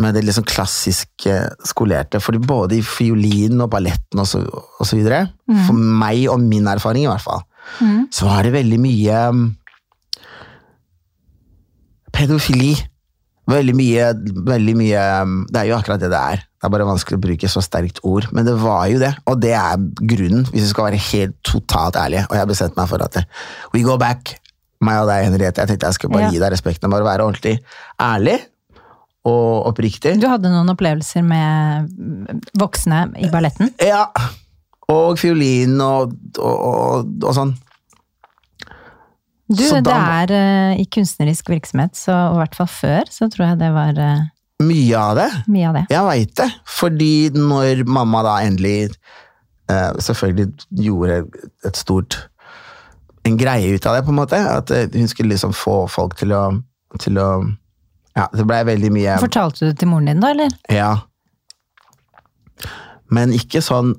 [0.00, 1.34] Med det liksom klassiske
[1.68, 2.16] skolerte.
[2.20, 5.26] fordi både i fiolinen og balletten og så, og så videre,
[5.66, 7.42] for meg og min erfaring i hvert fall,
[8.10, 9.42] så var det veldig mye um,
[12.16, 12.72] pedofili.
[13.50, 14.04] Veldig mye,
[14.46, 16.42] veldig mye um, Det er jo akkurat det det er.
[16.62, 19.10] Det er bare vanskelig å bruke så sterkt ord, men det var jo det.
[19.26, 22.22] Og det er grunnen, hvis vi skal være helt totalt ærlige.
[22.30, 23.18] Og jeg har bestemt meg for at
[23.74, 24.36] we go back,
[24.82, 25.58] meg og deg, Henriette.
[25.64, 26.30] Jeg tenkte jeg skulle bare Ja.
[26.36, 27.56] gi deg respekten bare være ordentlig
[27.98, 28.38] ærlig
[29.26, 30.14] og oppriktig.
[30.22, 31.90] Du hadde noen opplevelser med
[32.58, 33.74] voksne i balletten?
[33.82, 34.06] Ja.
[34.90, 37.52] Og fiolin og, og, og, og sånn.
[39.52, 43.50] Du, Så det er uh, i kunstnerisk virksomhet, så, i hvert fall før, så tror
[43.50, 44.22] jeg det var uh,
[44.62, 45.28] Mye av det.
[45.50, 45.82] mye av det.
[45.90, 48.92] Jeg veit det, fordi når mamma da endelig
[49.70, 50.48] uh, selvfølgelig
[50.84, 51.24] gjorde
[51.66, 52.20] et stort
[53.26, 56.32] En greie ut av det, på en måte, at hun skulle liksom få folk til
[56.34, 56.44] å,
[56.98, 57.28] til å
[58.16, 60.56] Ja, det blei veldig mye Fortalte du det til moren din da, eller?
[60.72, 60.96] Ja.
[63.12, 63.94] Men ikke sånn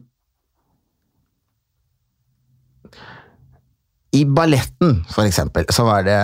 [4.13, 6.19] I balletten, for eksempel, så var det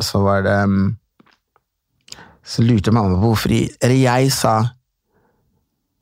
[0.00, 0.60] Så var det
[2.44, 4.54] Så lurte mamma på hvorfor Eller jeg sa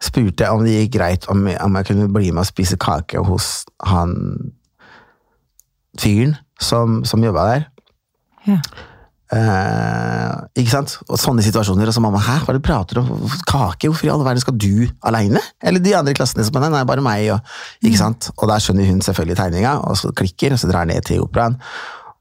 [0.04, 3.22] Spurte om det gikk greit om jeg, om jeg kunne bli med og spise kake
[3.24, 4.12] hos han
[5.96, 7.62] fyren som, som jobba der.
[8.46, 8.58] Ja.
[9.32, 10.98] Eh, ikke sant?
[11.08, 11.88] Og sånne situasjoner.
[11.88, 13.10] Og så mamma, hæ, hva er det du prater om?
[13.48, 13.88] Kake?
[13.88, 15.42] Hvorfor i all verden skal du aleine?
[15.64, 17.26] Eller de andre i klassen som nei, nei, bare meg.
[17.34, 18.30] Og, ikke sant?
[18.36, 21.58] og der skjønner hun selvfølgelig tegninga, og så klikker, og så drar ned til operaen.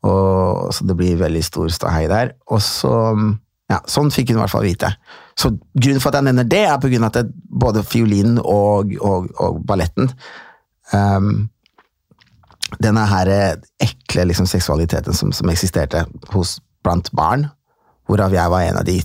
[0.04, 2.36] Og, så det blir veldig stor ståhei der.
[2.52, 2.94] Og så
[3.72, 4.92] ja, Sånn fikk hun i hvert fall vite.
[5.40, 8.38] Så Grunnen for at jeg nevner det, er på grunn av at det, både fiolinen
[8.44, 10.12] og, og, og balletten
[10.94, 11.48] um,
[12.82, 13.32] denne her
[13.82, 17.48] ekle liksom, seksualiteten som, som eksisterte hos, blant barn,
[18.08, 19.00] hvorav jeg var en av de,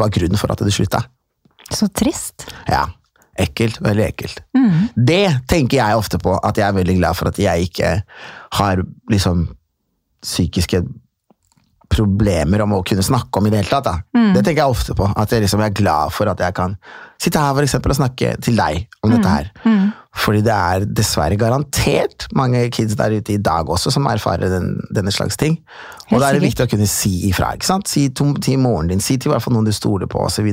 [0.00, 1.04] var grunnen for at det slutta.
[1.70, 2.48] Så trist.
[2.68, 2.88] Ja.
[3.40, 3.78] Ekkelt.
[3.80, 4.40] Veldig ekkelt.
[4.96, 7.92] Det tenker jeg ofte på, at jeg er veldig glad for at jeg ikke
[8.58, 9.46] har liksom
[10.20, 10.82] psykiske
[11.90, 13.88] problemer om å kunne snakke om i det hele tatt.
[13.88, 13.96] Da.
[14.36, 15.08] Det tenker jeg ofte på.
[15.18, 16.76] At jeg liksom er glad for at jeg kan
[17.20, 19.50] sitte her for eksempel, og snakke til deg om dette her.
[20.20, 24.72] Fordi det er dessverre garantert mange kids der ute i dag også som erfarer den,
[24.94, 25.58] denne slags ting.
[26.10, 27.52] Og da er det viktig å kunne si ifra.
[27.54, 27.90] ikke sant?
[27.90, 30.48] Si til, til moren din, si til i hvert fall noen du stoler på osv.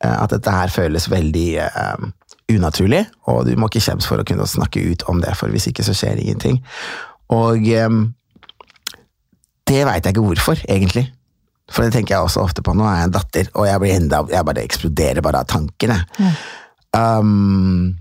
[0.00, 2.12] At dette her føles veldig um,
[2.50, 5.68] unaturlig, og du må ikke skjemmes for å kunne snakke ut om det, for hvis
[5.70, 6.60] ikke så skjer ingenting.
[7.30, 7.88] Og eh,
[9.70, 11.06] det veit jeg ikke hvorfor, egentlig.
[11.70, 12.74] For det tenker jeg også ofte på.
[12.74, 16.00] Nå er jeg en datter, og jeg, blir enda, jeg bare eksploderer bare av tankene.
[16.96, 17.94] Um,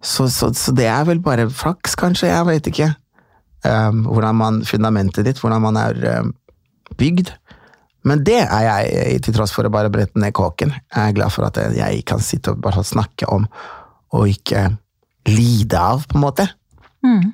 [0.00, 2.30] så, så, så det er vel bare flaks, kanskje.
[2.30, 2.92] Jeg vet ikke.
[3.66, 6.30] Um, hvordan man, fundamentet ditt, hvordan man er um,
[7.00, 7.34] bygd.
[8.06, 10.72] Men det er jeg, til tross for å bare brette ned kåken.
[10.72, 13.44] Jeg er glad for at jeg kan sitte og bare snakke om,
[14.16, 14.70] og ikke
[15.28, 16.46] lide av, på en måte.
[17.04, 17.32] Mm.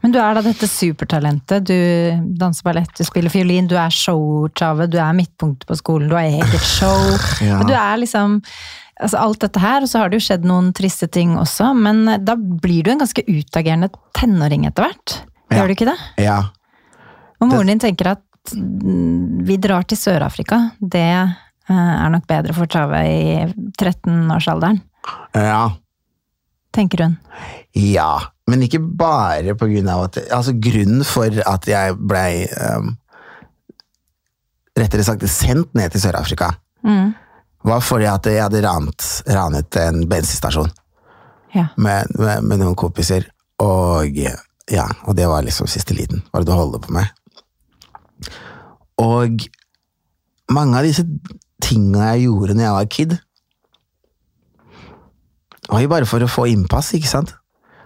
[0.00, 1.66] Men du er da dette supertalentet.
[1.68, 6.16] Du danser ballett, du spiller fiolin, du er showchave, du er midtpunktet på skolen, du
[6.16, 7.00] har eget show.
[7.40, 7.56] Ja.
[7.60, 8.40] Men du er liksom
[9.00, 12.04] altså alt dette her, og så har det jo skjedd noen triste ting også, men
[12.24, 15.14] da blir du en ganske utagerende tenåring etter hvert.
[15.50, 15.60] Ja.
[15.60, 15.96] Gjør du ikke det?
[16.26, 16.40] Ja.
[17.40, 22.56] Og moren din tenker at mm, vi drar til Sør-Afrika, det eh, er nok bedre
[22.56, 23.22] for Tjave i
[23.80, 24.82] 13-årsalderen,
[25.34, 25.64] ja.
[26.76, 27.16] tenker hun.
[27.76, 28.12] Ja,
[28.50, 32.96] men ikke bare på grunn av at Altså, grunnen for at jeg blei um,
[34.80, 36.52] Rettere sagt sendt ned til Sør-Afrika,
[36.86, 37.10] Mm.
[37.68, 40.70] var fordi at jeg hadde ranet, ranet en bensinstasjon
[41.54, 41.66] Ja.
[41.76, 43.26] med, med, med noen kompiser.
[43.60, 44.16] Og
[44.70, 46.22] ja, og det var liksom siste liten.
[46.32, 47.10] Var det du holder på med.
[49.02, 49.44] Og
[50.54, 51.04] mange av disse
[51.60, 53.18] tinga jeg gjorde når jeg var kid,
[55.70, 57.34] var jo bare for å få innpass, ikke sant?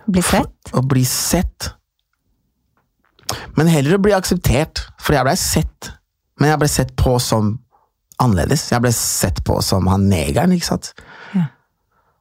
[0.06, 0.72] Bli sett?
[0.76, 1.70] Å bli sett.
[3.56, 5.90] Men heller å bli akseptert, for jeg blei sett.
[6.40, 7.54] Men jeg ble sett på som
[8.22, 8.66] annerledes.
[8.72, 10.92] Jeg ble sett på som han negeren, ikke sant?
[11.34, 11.48] Ja.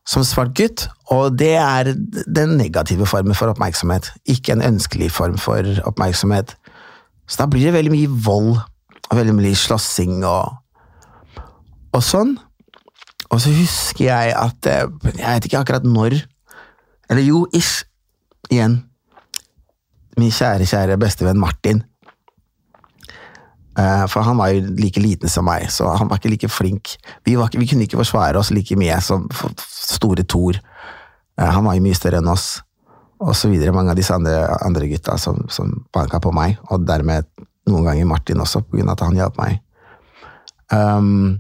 [0.10, 4.10] Som svart gutt, og det er den negative formen for oppmerksomhet.
[4.30, 6.58] Ikke en ønskelig form for oppmerksomhet.
[7.28, 8.58] Så da blir det veldig mye vold,
[9.10, 10.58] og veldig mye slåssing og,
[11.94, 12.36] og sånn.
[13.32, 14.84] Og så husker jeg at eh,
[15.18, 16.20] Jeg vet ikke akkurat når
[17.10, 17.84] Eller jo, ish.
[18.52, 18.82] Igjen.
[20.20, 21.82] Min kjære, kjære bestevenn Martin.
[23.80, 26.96] Eh, For han var jo like liten som meg, så han var ikke like flink.
[27.26, 29.26] Vi, ikke, vi kunne ikke forsvare oss like mye som
[29.70, 30.60] store Thor.
[31.40, 32.62] Eh, Han var jo mye større enn oss,
[33.20, 33.74] og så videre.
[33.74, 37.26] Mange av disse andre, andre gutta som, som banka på meg, og dermed
[37.70, 39.60] noen ganger Martin også, på grunn av at han hjalp meg.
[40.74, 41.40] Um,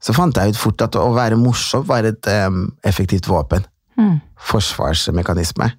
[0.00, 3.66] så fant jeg ut fort at å være morsom var et um, effektivt våpen.
[4.00, 4.18] Mm.
[4.50, 5.70] Forsvarsmekanisme.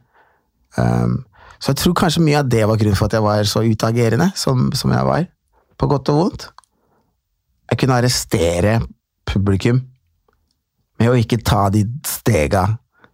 [0.77, 1.21] Um,
[1.61, 4.31] så jeg tror kanskje mye av det var grunnen for at jeg var så utagerende
[4.37, 5.27] som, som jeg var.
[5.77, 6.47] På godt og vondt.
[7.71, 8.79] Jeg kunne arrestere
[9.29, 9.81] publikum
[11.01, 12.65] med å ikke ta de stega,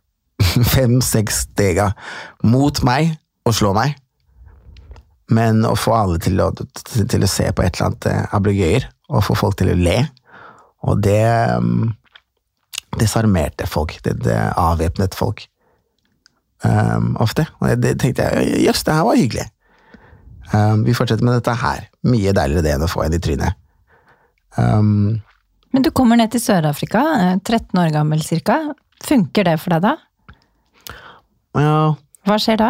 [0.74, 1.92] fem-seks stega,
[2.44, 3.14] mot meg
[3.48, 3.96] og slå meg.
[5.32, 8.26] Men å få alle til å, til, til å se på et eller annet eh,
[8.36, 9.98] ablegøyer, og få folk til å le.
[10.88, 11.22] Og det
[11.60, 11.90] um,
[13.00, 13.98] desarmerte folk.
[14.04, 15.46] Det, det avvæpnet folk.
[16.66, 17.46] Um, ofte.
[17.62, 19.46] Og det, tenkte jeg jøss, det her var hyggelig.
[20.54, 21.86] Um, vi fortsetter med dette her.
[22.08, 23.58] Mye deiligere det enn å få en i trynet.
[24.58, 25.20] Um,
[25.76, 28.56] Men du kommer ned til Sør-Afrika, eh, 13 år gammel cirka.
[29.06, 29.96] Funker det for deg da?
[31.58, 31.96] ja,
[32.28, 32.70] Hva skjer da?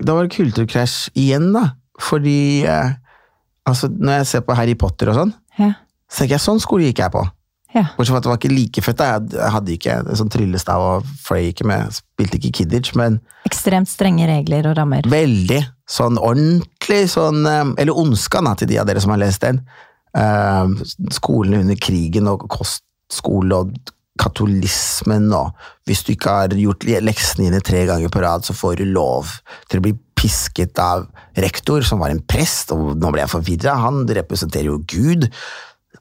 [0.00, 1.66] da var det kulturkrasj igjen, da.
[2.00, 2.94] Fordi eh,
[3.68, 5.74] altså, når jeg ser på Harry Potter og sånn, Ja.
[6.08, 7.22] så tenker jeg sånn skole gikk jeg på.
[7.74, 7.84] Ja.
[7.94, 9.02] Bortsett fra at det var ikke like fett.
[9.30, 14.26] Jeg hadde ikke sånn tryllestav og fløy ikke med, spilte ikke Kidditch, men Ekstremt strenge
[14.28, 15.06] regler og rammer.
[15.10, 19.62] veldig sånn ordentlig sånn eh, Eller Ondskan, til de av dere som har lest den.
[20.10, 20.66] Uh,
[21.14, 25.54] Skolen under krigen og kostskole og katolismen og
[25.86, 29.30] Hvis du ikke har gjort leksene dine tre ganger på rad, så får du lov
[29.70, 31.06] til å bli pisket av
[31.40, 33.78] rektor, som var en prest, og nå ble jeg forvirra.
[33.80, 35.26] Han representerer jo Gud.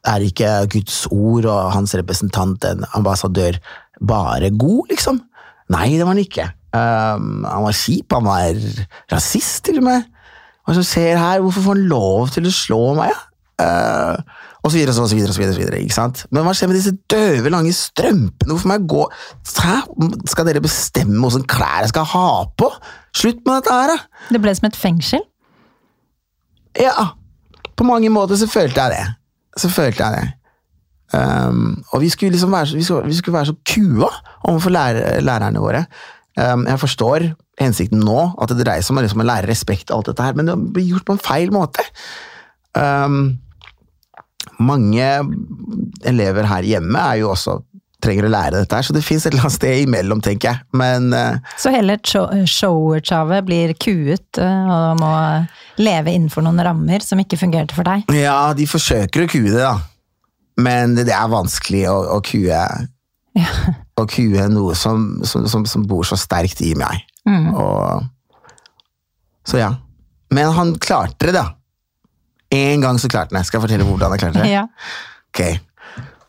[0.08, 3.60] Er ikke Guds ord og hans representant, en ambassadør,
[4.00, 5.20] bare god, liksom?
[5.74, 6.46] Nei, det var han ikke.
[6.70, 8.62] Um, han var kjip, han var
[9.12, 10.06] rasist, til og med.
[10.66, 11.42] Hva som skjer her?
[11.44, 13.12] Hvorfor får han lov til å slå meg?
[13.12, 13.26] Ja?
[13.60, 16.24] Uh, og så videre, og så videre, og så videre, og så videre, ikke sant?
[16.36, 18.52] Men hva skjer med disse døve, lange strømpene?
[18.52, 19.06] Hvorfor må jeg gå
[19.60, 19.76] Hæ?
[20.32, 22.26] Skal dere bestemme åssen klær jeg skal ha
[22.60, 22.68] på?
[23.16, 24.26] Slutt med dette her, da!
[24.36, 25.24] Det ble som et fengsel.
[26.80, 27.12] Ja,
[27.80, 29.19] på mange måter så følte jeg det.
[29.60, 30.28] Så følte jeg det.
[31.10, 34.10] Um, og vi skulle liksom være vi skulle, vi skulle være så kua
[34.46, 35.84] overfor lærer, lærerne våre.
[36.38, 40.08] Um, jeg forstår hensikten nå, at det dreier seg om liksom å lære respekt alt
[40.12, 41.84] dette her, men det blir gjort på en feil måte.
[42.78, 43.40] Um,
[44.60, 45.08] mange
[46.08, 47.58] elever her hjemme er jo også
[48.00, 50.62] trenger å lære dette her, så det fins et eller annet sted imellom, tenker jeg.
[50.80, 55.10] Men uh, Så hele show- shower-Tjave blir kuet eh, og må
[55.84, 58.08] leve innenfor noen rammer som ikke fungerte for deg.
[58.16, 59.76] ja, de forsøker å kue det, da.
[60.60, 62.48] Men det er vanskelig å, å kue
[63.38, 63.52] Ja.
[64.00, 67.04] å kue noe som, som, som, som bor så sterkt i meg.
[67.28, 67.52] Mm.
[67.54, 68.08] Og,
[69.48, 69.70] så ja.
[70.34, 71.46] Men han klarte det, da.
[72.56, 73.48] En gang så klarte han det.
[73.50, 74.52] Skal jeg fortelle hvordan han klarte det?
[74.58, 74.66] Ja.
[75.30, 75.44] Ok.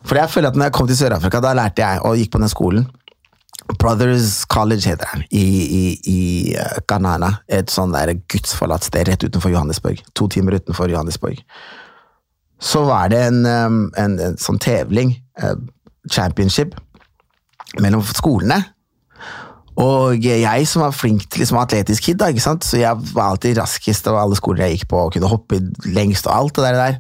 [0.07, 2.41] For jeg føler at når jeg kom til Sør-Afrika, da lærte jeg og gikk på
[2.43, 2.89] den skolen.
[3.79, 6.21] Brothers College heter den, i, i, i
[6.59, 7.35] uh, Ghanana.
[7.47, 10.01] Et sånn der gudsforlatt sted rett utenfor Johannesburg.
[10.19, 11.43] To timer utenfor Johannesburg.
[12.61, 15.55] Så var det en, um, en, en sånn tevling, uh,
[16.11, 16.75] championship,
[17.81, 18.59] mellom skolene.
[19.81, 22.67] Og jeg som var flink til liksom, atletisk kid, da, ikke sant?
[22.67, 26.29] så jeg var alltid raskest av alle skoler jeg gikk på, og kunne hoppe lengst
[26.29, 26.99] og alt det der.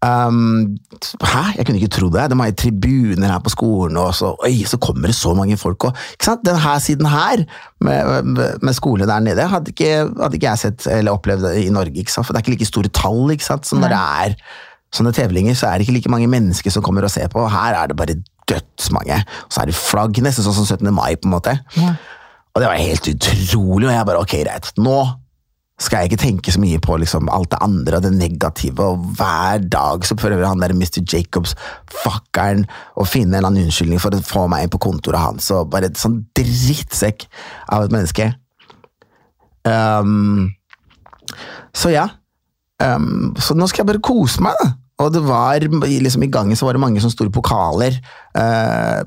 [0.00, 0.78] Um,
[1.20, 1.42] hæ?
[1.58, 2.30] Jeg kunne ikke tro det.
[2.32, 5.84] De var tribuner her på skolen, og så, oi, så kommer det så mange folk.
[5.84, 6.40] Og, sant?
[6.46, 7.44] Denne siden her,
[7.80, 11.66] med, med, med skole der nede, hadde ikke, hadde ikke, jeg sett eller opplevd det
[11.66, 12.06] i Norge.
[12.08, 13.36] For det er ikke like store tall.
[13.40, 13.68] Sant?
[13.68, 14.36] Så når det er
[14.96, 17.44] sånne tevlinger, så er det ikke like mange mennesker som kommer og ser på.
[17.52, 18.16] Her er det bare
[18.48, 19.20] dødsmange.
[19.44, 20.88] Og så er det flagg, nesten sånn som 17.
[20.94, 21.58] mai, på en måte.
[21.76, 21.94] Ja.
[22.50, 24.72] Og det var helt utrolig, og jeg bare ok, greit.
[24.80, 24.96] Nå
[25.80, 29.06] skal jeg ikke tenke så mye på liksom, alt det andre og det negative, og
[29.16, 31.00] hver dag så prøver han der Mr.
[31.00, 31.54] Jacobs,
[32.02, 32.66] fuckeren,
[33.00, 35.72] å finne en eller annen unnskyldning for å få meg inn på kontoret hans, og
[35.72, 37.26] bare et sånn drittsekk
[37.72, 38.28] av et menneske.
[39.64, 40.50] Um,
[41.76, 42.06] så ja.
[42.80, 44.74] Um, så nå skal jeg bare kose meg, da.
[45.00, 47.96] Og det var, liksom I gangen så var det mange sånne store pokaler
[48.36, 49.00] eh,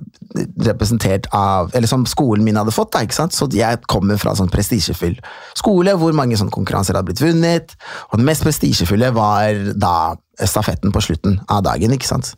[0.66, 2.94] representert av Eller som skolen min hadde fått.
[2.96, 3.36] da, ikke sant?
[3.36, 5.20] Så jeg kommer fra sånn prestisjefull
[5.58, 7.76] skole hvor mange sånne konkurranser hadde blitt vunnet.
[8.12, 11.94] Og den mest prestisjefulle var da stafetten på slutten av dagen.
[11.94, 12.34] ikke sant?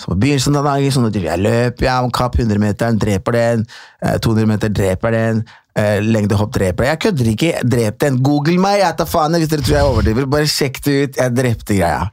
[0.00, 3.66] Så på begynnelsen av dagen sånn at jeg løper ja, om kapp 100-meteren, dreper den.
[4.00, 5.44] Eh, 200 meter, dreper den.
[5.76, 6.92] Eh, lengdehopp dreper den.
[6.94, 8.22] Jeg kødder ikke, drep den.
[8.24, 10.30] Google meg, jeg tar faen hvis dere tror jeg overdriver.
[10.32, 11.20] Bare sjekk det ut.
[11.20, 12.06] Jeg drepte greia.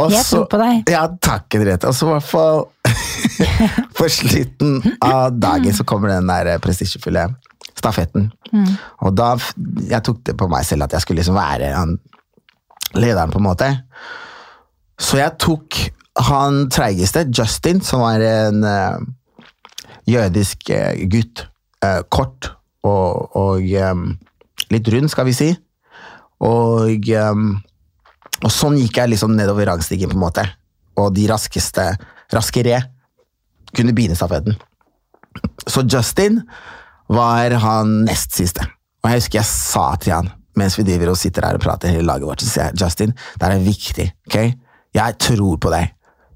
[0.00, 0.90] Og Jeg tror på deg.
[0.90, 1.90] Ja, takk, Henriette.
[1.90, 2.64] Og så i hvert fall
[3.98, 7.28] På slutten av dagen så kommer den der eh, prestisjefulle
[7.74, 8.28] stafetten.
[9.02, 9.34] Og da
[9.88, 11.96] Jeg tok det på meg selv at jeg skulle liksom være han
[12.94, 13.70] lederen, på en måte.
[15.00, 15.78] Så jeg tok
[16.28, 19.02] han treigeste, Justin, som var en uh,
[20.06, 21.48] jødisk uh, gutt.
[21.82, 22.52] Uh, kort
[22.86, 24.12] og, og um,
[24.70, 25.50] litt rund, skal vi si.
[26.44, 27.42] Og, eh,
[28.42, 30.44] og sånn gikk jeg liksom nedover rangstigen, på en måte.
[31.00, 31.86] Og de raskeste,
[32.34, 32.80] raskere,
[33.74, 34.56] kunne begynne stafetten.
[35.66, 36.40] Så Justin
[37.10, 38.66] var han nest siste.
[39.02, 41.92] Og jeg husker jeg sa til han, mens vi driver og sitter her og prater
[41.92, 44.38] hele laget vårt, så sier jeg, Justin, det er viktig, ok?
[44.94, 45.90] Jeg tror på deg.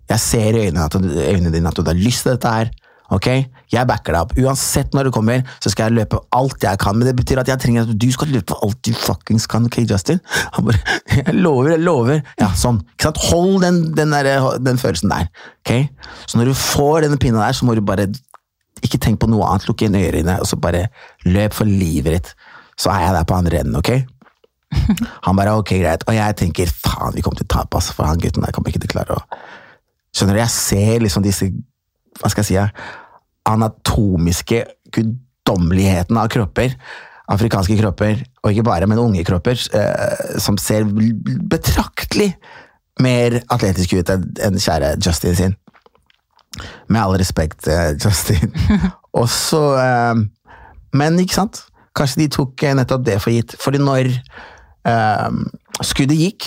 [0.09, 0.89] Jeg ser i øynene,
[1.29, 2.71] øynene dine at du har lyst til dette her.
[3.15, 3.27] Ok?
[3.73, 4.35] Jeg backer deg opp.
[4.37, 6.97] Uansett når du kommer, så skal jeg løpe alt jeg kan.
[6.99, 9.65] Men det betyr at jeg trenger at du skal løpe alt du fuckings kan.
[9.69, 10.21] Ok, Justin?
[10.57, 12.21] Han bare Jeg lover, jeg lover.
[12.41, 12.83] Ja, sånn.
[12.95, 13.23] Ikke sant?
[13.31, 14.31] Hold den, den, der,
[14.65, 15.31] den følelsen der.
[15.65, 15.73] Ok?
[16.27, 18.11] Så når du får denne pinna der, så må du bare
[18.85, 19.69] ikke tenk på noe annet.
[19.71, 20.87] Lukk inn ørene, og så bare
[21.27, 22.35] løp for livet ditt.
[22.79, 23.95] Så er jeg der på andre enden, ok?
[25.27, 26.05] Han bare ok, greit.
[26.07, 28.69] Og jeg tenker faen, vi kommer til å tape, altså, for han gutten der kommer
[28.69, 29.25] ikke til å klare å
[30.17, 31.47] Skjønner du, jeg ser liksom disse
[32.21, 32.85] hva skal jeg si,
[33.49, 36.75] anatomiske guddommeligheten av kropper.
[37.29, 40.87] Afrikanske kropper, og ikke bare, men unge kropper, eh, som ser
[41.51, 42.33] betraktelig
[43.05, 45.57] mer atletiske ut enn kjære Justin sin.
[46.89, 48.55] Med all respekt, eh, Justin.
[49.19, 50.25] og så eh,
[50.97, 51.61] Men ikke sant?
[51.95, 53.53] Kanskje de tok nettopp det for gitt.
[53.61, 54.09] Fordi når
[55.85, 56.47] skuddet gikk,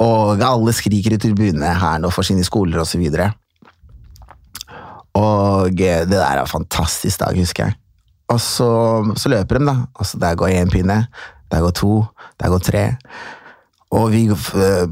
[0.00, 3.28] og alle skriker i tribunene her nå for sine skoler og så.
[5.18, 7.78] Og det der er en fantastisk dag, husker jeg.
[8.32, 8.70] Og så,
[9.16, 9.76] så løper de, da.
[9.94, 11.06] Og så der går én pinne,
[11.52, 12.04] der går to,
[12.40, 12.84] der går tre.
[13.92, 14.88] Og vi øh,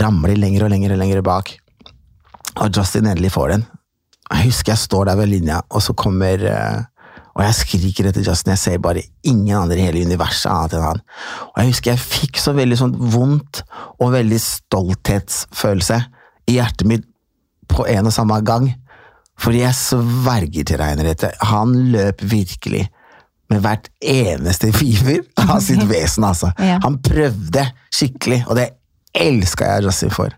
[0.00, 1.52] ramler lenger og lenger og lenger bak.
[2.56, 3.66] Og Justin endelig får den.
[4.30, 6.82] Jeg husker jeg står der ved linja, og så kommer øh,
[7.34, 8.50] Og jeg skriker etter Justin.
[8.50, 11.02] Jeg ser bare ingen andre i hele universet annet enn han.
[11.52, 13.62] Og jeg husker jeg fikk så veldig sånn vondt
[14.02, 16.00] og veldig stolthetsfølelse
[16.50, 17.06] i hjertet mitt
[17.70, 18.66] på en og samme gang.
[19.40, 22.84] Fordi jeg sverger til deg, Henriette, han løp virkelig
[23.50, 26.52] med hvert eneste fiber av sitt vesen, altså.
[26.60, 26.78] Ja.
[26.84, 28.68] Han prøvde skikkelig, og det
[29.16, 30.34] elska jeg Justin for.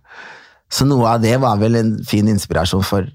[0.72, 3.10] Så noe av det var vel en fin inspirasjon for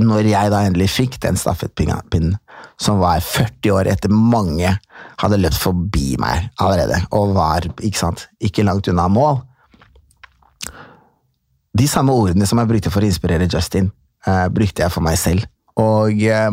[0.00, 2.36] når jeg da endelig fikk den stafettpinnen,
[2.80, 4.70] som var 40 år etter mange
[5.20, 9.40] hadde løpt forbi meg allerede, og var ikke, sant, ikke langt unna mål.
[11.76, 13.90] De samme ordene som jeg brukte for å inspirere Justin,
[14.26, 15.46] eh, brukte jeg for meg selv.
[15.80, 16.50] Og eh,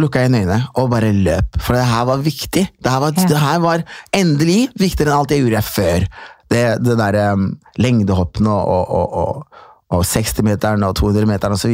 [0.00, 1.58] lukka igjen øynene og bare løp.
[1.60, 2.64] For det her var viktig.
[2.82, 3.26] Det her var, Ja.
[3.28, 3.84] det her var
[4.16, 6.06] endelig viktigere enn alt jeg gjorde før.
[6.52, 7.44] Det, det derre um,
[7.80, 9.60] lengdehoppene og, og, og,
[9.92, 11.72] og 60-meteren og 200-meteren osv.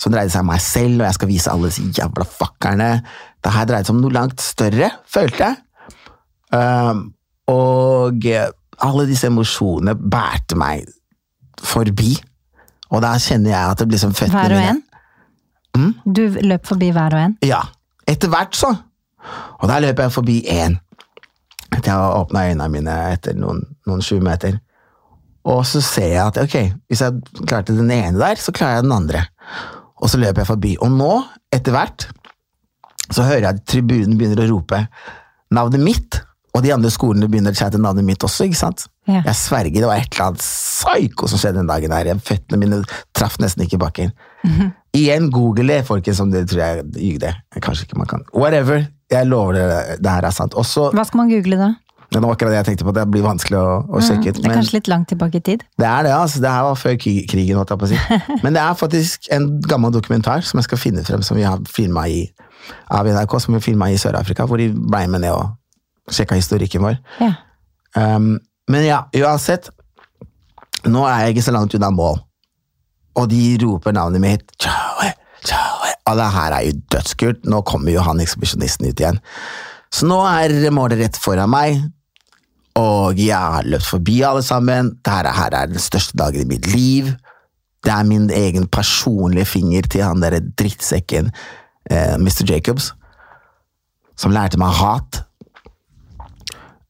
[0.00, 2.90] Som dreide seg om meg selv, og jeg skal vise alle disse jævla fuckerne.
[3.44, 5.60] Det her dreide seg om noe langt større, følte jeg.
[6.50, 7.04] Um,
[7.50, 8.24] og
[8.80, 10.88] alle disse emosjonene bærte meg
[11.62, 12.14] forbi.
[12.90, 14.80] Og da kjenner jeg at det blir som føttene Hver og en?
[15.78, 15.90] en.
[16.04, 17.36] Du løp forbi hver og en?
[17.46, 17.60] Ja.
[18.10, 18.72] Etter hvert, så.
[19.60, 20.78] Og der løper jeg forbi én.
[21.70, 24.58] Etter jeg har åpna øynene mine etter noen, noen sju meter.
[25.48, 26.56] Og så ser jeg at ok,
[26.90, 29.22] hvis jeg klarte den ene der, så klarer jeg den andre.
[30.00, 30.74] Og så løper jeg forbi.
[30.82, 31.12] Og nå,
[31.54, 32.08] etter hvert,
[33.10, 34.82] så hører jeg at tribunen begynner å rope
[35.54, 36.20] navnet mitt.
[36.56, 38.86] Og de andre skolene begynner å chatte navnet mitt også, ikke sant?
[39.06, 39.20] Ja.
[39.28, 42.10] Jeg sverger, det var et eller annet psyko som skjedde den dagen her.
[42.26, 42.80] Føttene mine
[43.16, 44.14] traff nesten ikke bakken.
[44.96, 47.30] Igjen, google det, folkens, om det tror jeg ljugde.
[47.62, 48.26] Kanskje ikke man kan.
[48.34, 48.88] Whatever.
[49.10, 50.54] Jeg lover dere, det her er sant.
[50.58, 51.70] Også, Hva skal man google da?
[52.10, 54.40] det var akkurat det jeg tenkte på, det blir vanskelig å, å sjekke ut.
[54.42, 55.62] Det er kanskje litt langt tilbake i tid?
[55.78, 56.40] det er det, altså.
[56.42, 58.00] Det her var før krigen, holdt jeg på å si.
[58.44, 61.62] Men det er faktisk en gammel dokumentar som jeg skal finne frem, som vi har
[61.70, 62.24] filma i
[62.90, 65.54] av NRK, som vi filma i Sør-Afrika, hvor de ble med ned og
[66.14, 66.98] sjekka historikken vår.
[67.20, 67.34] Ja.
[67.96, 68.38] Um,
[68.70, 69.70] men ja, uansett.
[70.86, 72.20] Nå er jeg ikke så langt unna mål.
[73.18, 74.52] Og de roper navnet mitt.
[74.62, 75.10] Chowe,
[75.44, 75.94] chowe.
[76.08, 77.48] Og det her er jo dødskult.
[77.50, 79.18] Nå kommer jo han ekspedisjonisten ut igjen.
[79.90, 81.80] Så nå er målet rett foran meg.
[82.78, 84.94] Og jeg har løpt forbi alle sammen.
[85.02, 87.10] Dette her er den største dagen i mitt liv.
[87.84, 91.30] Det er min egen personlige finger til han derre drittsekken
[91.90, 92.44] eh, Mr.
[92.48, 92.92] Jacobs.
[94.20, 95.24] Som lærte meg hat.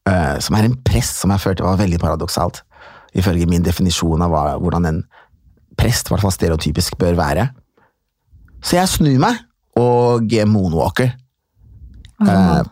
[0.09, 2.63] Eh, som er en prest som jeg følte var veldig paradoksalt.
[3.17, 5.01] Ifølge min definisjon av hva, hvordan en
[5.77, 7.49] prest, i hvert fall stereotypisk, bør være.
[8.61, 9.41] Så jeg snur meg
[9.79, 11.13] og moonwalker
[12.27, 12.63] eh,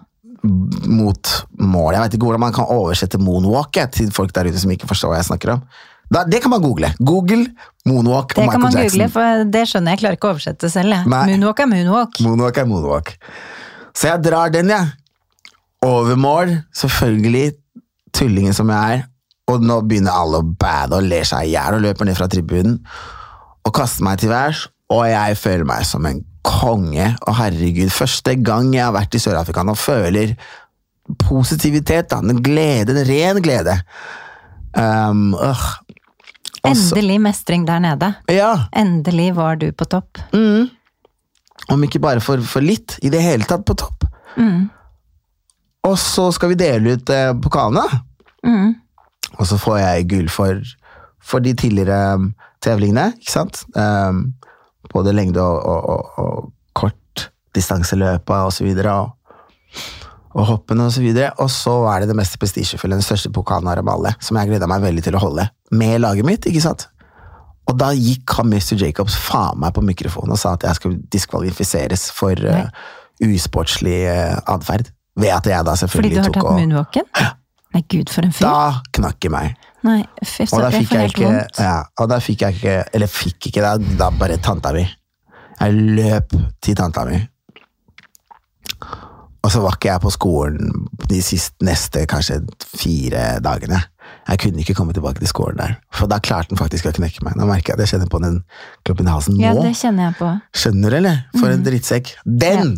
[0.43, 1.93] mot mål.
[1.95, 5.13] Jeg vet ikke hvordan man kan oversette moonwalk til folk der ute som ikke forstår
[5.13, 5.63] hva jeg snakker om.
[6.09, 6.89] Da, det kan man google.
[6.97, 7.45] Google
[7.85, 9.99] moonwalk Det og kan man google, for det skjønner jeg.
[9.99, 11.05] Jeg klarer ikke å oversette selv.
[11.05, 12.21] Moonwalk er moonwalk.
[12.25, 13.13] Moonwalk er moonwalk.
[13.93, 14.89] Så jeg drar den, jeg.
[14.89, 14.98] Over
[15.85, 17.53] mål, selvfølgelig.
[18.13, 19.07] Tullingen som jeg er.
[19.49, 22.27] Og nå begynner alle å bade og ler seg i hjel og løper ned fra
[22.29, 22.79] tribunen.
[23.65, 27.15] Og kaster meg til værs, og jeg føler meg som en konge.
[27.27, 30.35] Og herregud, første gang jeg har vært i Sør-Afrika og føler
[31.19, 32.21] positivitet, da.
[32.21, 33.77] En glede, en ren glede.
[34.77, 35.67] Um, øh.
[36.69, 38.13] Endelig mestring der nede.
[38.29, 38.67] Ja.
[38.75, 40.19] Endelig var du på topp.
[41.69, 44.05] Om ikke bare for, for litt, i det hele tatt på topp.
[44.37, 44.69] Mm.
[45.89, 47.85] Og så skal vi dele ut eh, pokalene.
[48.45, 48.75] Mm.
[49.37, 50.59] Og så får jeg gull for,
[51.23, 52.31] for de tidligere um,
[52.63, 53.63] tevlingene, ikke sant?
[53.75, 54.33] Um,
[54.93, 58.95] både lengde og, og, og, og kort distanseløpa og så videre.
[58.99, 59.97] Og,
[60.37, 61.31] og hoppene og så videre.
[61.41, 64.69] Og så er det det mest prestisjefulle, den største pokalen av alle, som jeg gleda
[64.69, 66.87] meg veldig til å holde med laget mitt, ikke sant?
[67.69, 68.75] Og da gikk han Mr.
[68.81, 72.65] Jacobs faen meg på mikrofonen og sa at jeg skulle diskvalifiseres for uh,
[73.21, 74.89] usportslig uh, atferd.
[75.19, 77.09] Ved at jeg da Fordi du har tatt og moonwalken?
[77.75, 78.47] Nei, gud, for en fyr.
[78.47, 79.57] Da knakk jeg meg.
[79.85, 81.29] Nei, fy Og da fikk jeg ikke
[81.61, 84.83] ja, Og da fikk jeg ikke Eller fikk ikke, da, da bare tanta mi.
[85.59, 87.19] Jeg løp til tanta mi.
[89.39, 92.41] Og så var ikke jeg på skolen de siste, neste kanskje
[92.79, 93.79] fire dagene.
[94.29, 97.23] Jeg kunne ikke komme tilbake til skolen der, for da klarte den faktisk å knekke
[97.25, 97.37] meg.
[97.39, 98.41] Nå merker jeg at jeg kjenner på den
[98.87, 99.43] klumpen i halsen nå.
[99.43, 100.31] Ja, det kjenner jeg på.
[100.63, 101.21] Skjønner du, eller?
[101.39, 102.13] For en drittsekk.
[102.25, 102.75] Den!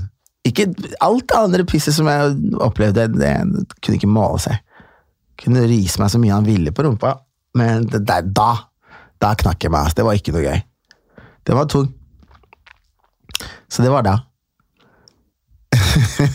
[0.48, 0.68] Ikke
[1.04, 2.34] alt det andre pisset som jeg
[2.64, 3.34] opplevde, det,
[3.80, 4.58] kunne ikke måle seg.
[5.42, 7.16] Kunne rise meg så mye han ville på rumpa,
[7.58, 8.52] men det der, da
[9.22, 9.94] da knakk jeg meg.
[9.96, 10.62] Det var ikke noe gøy.
[11.46, 11.90] Det var tung.
[13.72, 14.18] Så det var da.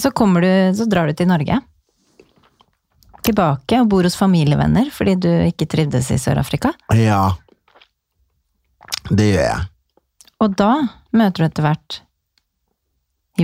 [0.00, 1.58] Så kommer du, så drar du til Norge.
[3.26, 6.70] Tilbake og bor hos familievenner fordi du ikke trivdes i Sør-Afrika.
[6.96, 7.34] Ja.
[9.10, 9.66] Det gjør jeg.
[10.40, 10.70] Og da
[11.12, 11.98] møter du etter hvert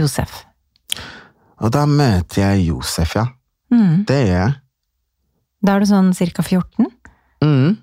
[0.01, 0.43] Josef.
[1.65, 3.27] Og da møter jeg Josef, ja.
[3.73, 4.05] Mm.
[4.09, 4.55] Det gjør jeg.
[5.67, 6.87] Da er du sånn cirka 14?
[7.43, 7.77] Mm.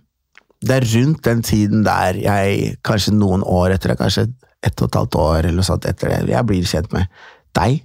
[0.63, 4.27] Det er rundt den tiden der jeg, kanskje noen år etter det, kanskje
[4.63, 7.09] ett og et halvt år eller noe sånt etter det, jeg blir kjent med
[7.57, 7.81] deg.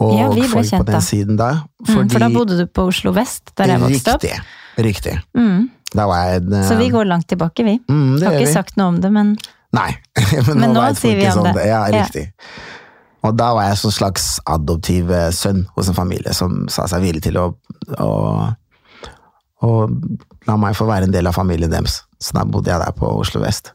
[0.00, 1.00] Og Ja, vi ble folk kjent på den da.
[1.04, 1.50] siden da.
[1.84, 4.24] Mm, for da bodde du på Oslo vest, der jeg vokste opp.
[4.24, 4.38] Riktig.
[4.88, 5.18] Riktig.
[5.36, 5.68] Mm.
[5.94, 7.76] En, Så vi går langt tilbake, vi.
[7.86, 8.52] mm, Har ikke vi.
[8.54, 9.36] sagt noe om det, men
[9.74, 9.90] Nei,
[10.46, 11.54] men, Men nå nå sier vi om sånn det.
[11.60, 11.68] det.
[11.68, 11.84] Ja.
[11.90, 12.24] riktig.
[13.24, 17.06] Og da var jeg en slags adoptiv eh, sønn hos en familie som sa seg
[17.06, 17.46] villig til å,
[17.98, 18.08] å,
[19.64, 19.70] å
[20.48, 22.02] la meg få være en del av familien deres.
[22.20, 23.72] Så da bodde jeg der på Oslo vest.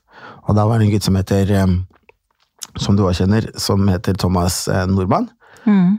[0.47, 1.74] Og da var det en gutt som heter, eh,
[2.78, 5.32] som du også kjenner, som heter Thomas eh, Nordmann.
[5.66, 5.97] mm.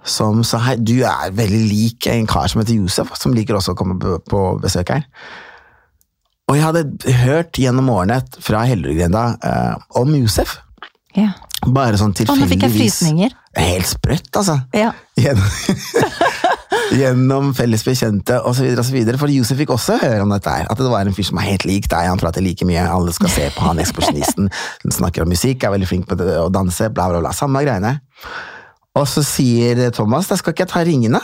[0.00, 3.74] Som sa hei, du er veldig lik en kar som heter Josef, som liker også
[3.74, 5.02] å komme på- besøk her.
[6.48, 10.56] Og jeg hadde hørt gjennom årene fra Hellerudgrenda eh, om Josef.
[11.16, 11.32] ja.
[11.66, 13.32] Bare sånn Og nå fikk jeg frysninger.
[13.58, 14.54] Helt sprøtt, altså.
[14.72, 14.94] Ja.
[15.20, 15.48] Gjennom,
[17.00, 18.64] gjennom felles bekjente osv.
[19.20, 20.70] For Josef fikk også høre om dette her.
[20.72, 23.12] At det var en fyr som er helt lik deg, han prater like mye, alle
[23.16, 24.48] skal se på han eksplosjonisten.
[25.00, 27.34] Snakker om musikk, er veldig flink på å danse, bla, bla, bla.
[27.36, 27.98] Samme greiene.
[28.96, 31.20] Og så sier Thomas da skal ikke jeg ta ringene.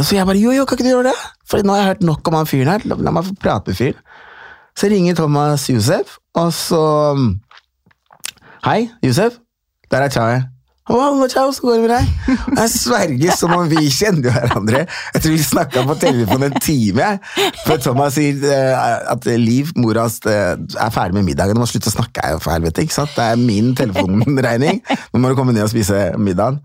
[0.00, 1.28] Så jeg bare jo, jo, kan ikke du gjøre det?
[1.50, 2.88] For nå har jeg hørt nok om han fyren her.
[2.88, 4.00] La meg få prate med fyren.
[4.78, 6.82] Så ringer Thomas Josef, og så
[8.64, 9.36] Hei, Josef.
[9.90, 10.40] Der er Chai.
[10.90, 12.38] Halla, ciao, så går det med deg?
[12.58, 14.80] Jeg sverger som om vi kjenner hverandre.
[15.14, 17.10] Jeg tror vi snakka på telefonen en time
[17.62, 21.54] før Thomas sier eh, at Liv, mora hans, eh, er ferdig med middagen.
[21.54, 22.82] Du må slutte å snakke, for helvete.
[22.82, 23.14] ikke sant?
[23.14, 24.80] Det er min telefonregning.
[25.12, 26.58] Nå må du komme ned og spise middagen.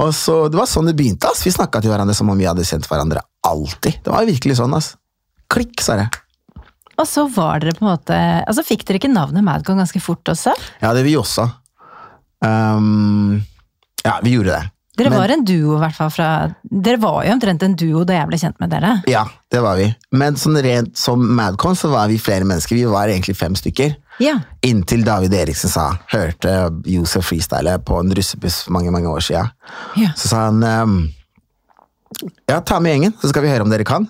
[0.00, 1.28] Og så, Det var sånn det begynte.
[1.28, 1.44] ass.
[1.44, 4.00] Vi snakka til hverandre som om vi hadde kjent hverandre alltid.
[4.06, 4.72] Det var virkelig sånn.
[4.78, 4.94] ass.
[5.52, 6.08] Klikk, sa det.
[6.96, 10.28] Og så var dere på en måte Altså Fikk dere ikke navnet Madcon ganske fort
[10.28, 10.52] også?
[10.80, 11.48] Ja, det vi også.
[12.42, 13.42] Um,
[14.04, 14.70] ja, vi gjorde det.
[14.98, 16.26] Dere Men- var en duo, i hvert fall fra
[16.68, 18.90] Dere var jo omtrent en duo da jeg ble kjent med dere.
[19.08, 19.86] Ja, det var vi.
[20.12, 22.76] Men sånn rent som Madcon så var vi flere mennesker.
[22.76, 23.94] Vi var egentlig fem stykker.
[24.20, 24.34] Ja.
[24.62, 26.52] Inntil David Eriksen sa, hørte
[26.84, 29.48] Josef freestyle på en russebuss for mange mange år siden.
[29.96, 30.12] ja.
[30.14, 31.08] Så sa han um,
[32.50, 34.06] ja, ta med gjengen, så skal vi høre om dere kan.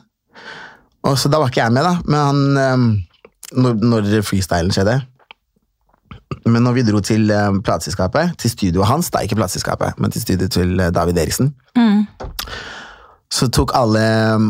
[1.05, 3.03] Og så Da var ikke jeg med, da, men han um,
[3.55, 4.99] når, når freestylen skjedde.
[6.47, 10.23] Men når vi dro til um, plateselskapet, til studioet hans, da ikke plateselskapet, men til
[10.25, 12.03] studioet til eh, David Eriksen, Mm.
[13.33, 14.03] så tok alle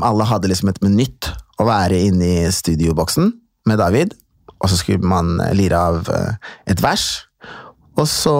[0.02, 1.28] Alle hadde liksom et minutt
[1.60, 3.32] å være inne i studioboksen
[3.70, 4.14] med David,
[4.58, 6.34] og så skulle man eh, lire av eh,
[6.66, 7.28] et vers,
[7.98, 8.34] og så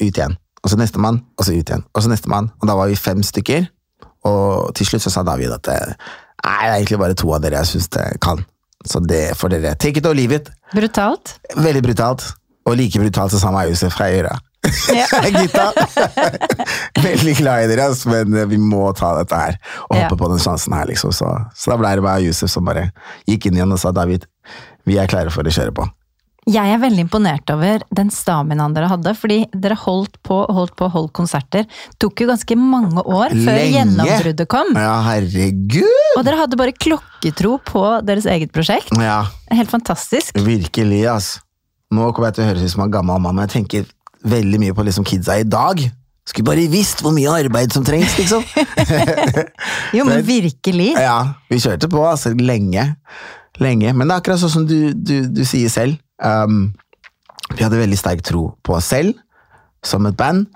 [0.00, 0.36] ut igjen.
[0.64, 1.82] Og så nestemann, og så ut igjen.
[1.94, 2.46] Og så nestemann.
[2.62, 3.66] Og da var vi fem stykker,
[4.24, 5.92] og til slutt så sa David at eh,
[6.44, 8.40] nei, det er egentlig bare to av dere jeg syns det kan.
[8.84, 10.48] Så det får dere take it or leave it.
[10.74, 11.36] Brutalt.
[11.56, 12.24] Veldig brutalt.
[12.66, 14.36] Og like brutalt så sa meg Josef fra Øyra.
[14.94, 15.04] Ja.
[15.36, 15.66] Gutta!
[17.04, 19.58] Veldig glad i dere, men vi må ta dette her.
[19.90, 20.06] Og Ja.
[20.06, 21.12] hoppe på den sjansen her, liksom.
[21.12, 22.86] Så, så da ble det bare Josef som bare
[23.28, 24.24] gikk inn igjen og sa David,
[24.88, 25.84] vi er klare for å kjøre på.
[26.44, 30.90] Jeg er veldig imponert over den staminaen dere hadde, fordi dere holdt på holdt på
[30.92, 31.64] holdt konserter.
[31.96, 33.70] Tok jo ganske mange år før Lenge.
[33.78, 34.74] gjennombruddet kom.
[34.76, 36.18] Ja, herregud!
[36.18, 38.92] Og dere hadde bare klokketro på deres eget prosjekt.
[39.00, 39.22] Ja,
[39.56, 40.36] Helt fantastisk.
[40.36, 41.30] virkelig, ass.
[41.94, 43.92] Nå kommer jeg til å høres ut som en gammel mamma, men jeg tenker
[44.24, 45.82] veldig mye på liksom kidsa i dag.
[46.24, 48.44] Skulle bare visst hvor mye arbeid som trengs, liksom.
[49.96, 50.94] Jo, men virkelig.
[50.96, 51.18] Ja,
[51.50, 52.94] vi kjørte på altså, lenge.
[53.60, 53.92] Lenge.
[53.92, 56.00] Men det er akkurat sånn som du, du, du sier selv.
[56.18, 56.72] Um,
[57.52, 59.12] vi hadde veldig sterk tro på oss selv
[59.84, 60.48] som et band,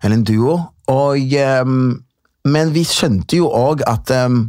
[0.00, 0.56] eller en duo.
[0.88, 2.00] Og, um,
[2.48, 4.46] men vi skjønte jo òg at um,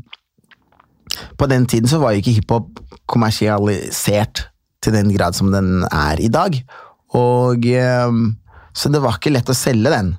[1.35, 2.79] på den tiden så var jo ikke hiphop
[3.11, 4.47] kommersialisert
[4.85, 6.57] til den grad som den er i dag.
[7.17, 7.65] Og
[8.07, 8.21] um,
[8.75, 10.15] Så det var ikke lett å selge den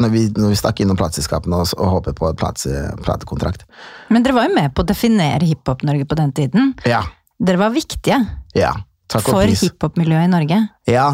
[0.00, 3.66] når vi, når vi stakk innom plateselskapene og, og håpet på plate, platekontrakt.
[4.08, 6.70] Men dere var jo med på å definere Hiphop-Norge på den tiden.
[6.88, 7.02] Ja,
[7.40, 8.20] Dere var viktige
[8.56, 8.74] ja.
[9.10, 10.56] For hiphop-miljøet i Norge.
[10.86, 11.08] Ja,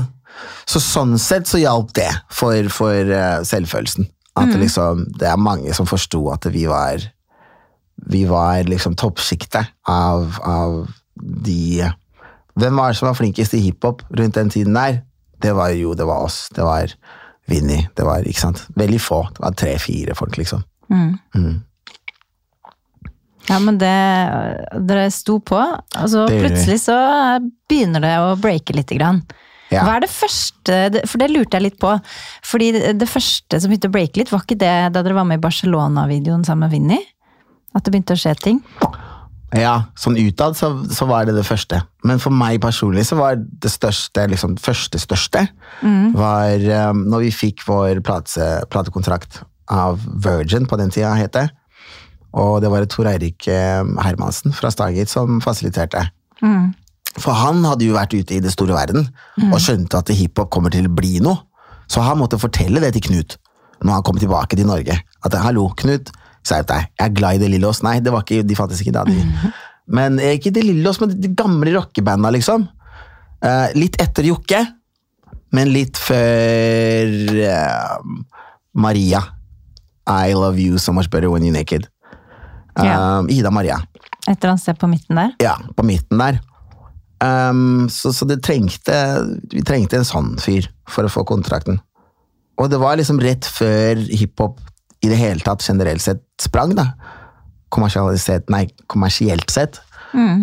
[0.69, 4.09] så sånn sett så hjalp det for, for eh, selvfølelsen.
[4.37, 7.01] At det liksom, det er mange som forsto at vi var
[8.13, 11.87] Vi var liksom toppsjiktet av, av de
[12.57, 15.03] Hvem var det som var flinkest i hiphop rundt den tiden der?
[15.43, 16.47] Det var jo det var oss.
[16.57, 16.93] Det var
[17.47, 17.79] Vinni.
[17.95, 18.65] Det var ikke sant?
[18.75, 19.23] veldig få.
[19.37, 20.65] Det var tre-fire folk, liksom.
[20.91, 21.63] Mm.
[23.47, 23.95] Ja, men det
[24.87, 26.97] Dere sto på, og så Det plutselig så
[27.71, 29.23] begynner det å breake lite grann.
[29.71, 29.83] Ja.
[29.83, 31.91] Hva er det første For det lurte jeg litt på.
[32.47, 35.27] Fordi det, det første som begynte å breake litt, var ikke det da dere var
[35.27, 37.01] med i Barcelona-videoen sammen med Vinni?
[37.75, 38.63] At det begynte å skje ting?
[39.55, 41.79] Ja, sånn utad så, så var det det første.
[42.05, 45.45] Men for meg personlig så var det største, liksom første største,
[46.17, 51.47] var um, når vi fikk vår plate, platekontrakt av Virgin på den tida, het det.
[52.37, 56.03] Og det var Tor Eirik um, Hermansen fra Stargate som fasiliterte.
[57.17, 59.07] For han hadde jo vært ute i det store verden
[59.49, 61.39] og skjønte at hiphop kommer til å bli noe.
[61.89, 63.39] Så han måtte fortelle det til Knut
[63.81, 64.99] når han kom tilbake til Norge.
[65.25, 66.11] At hallo, Knut,
[66.47, 67.83] skjerp deg, jeg er glad i De Lillos.
[67.87, 69.05] Nei, det var ikke, de fantes ikke da.
[69.09, 69.53] De.
[69.99, 72.69] Men eh, ikke De Lillos, men de gamle rockebanda, liksom.
[73.45, 74.63] Uh, litt etter Jokke,
[75.55, 77.99] men litt før uh,
[78.77, 79.23] Maria.
[80.07, 81.89] I love you so much better when you're naked.
[82.77, 83.31] Um.
[83.33, 83.81] Ida Maria.
[84.27, 85.33] Et eller annet sted på midten der?
[85.43, 86.41] Ja, på midten der.
[87.23, 88.93] Um, så, så det trengte
[89.49, 91.79] Vi trengte en sånn fyr for å få kontrakten.
[92.61, 94.61] Og det var liksom rett før hiphop
[95.05, 96.91] i det hele tatt generelt sett sprang, da.
[97.73, 99.81] Kommersialisert Nei, kommersielt sett.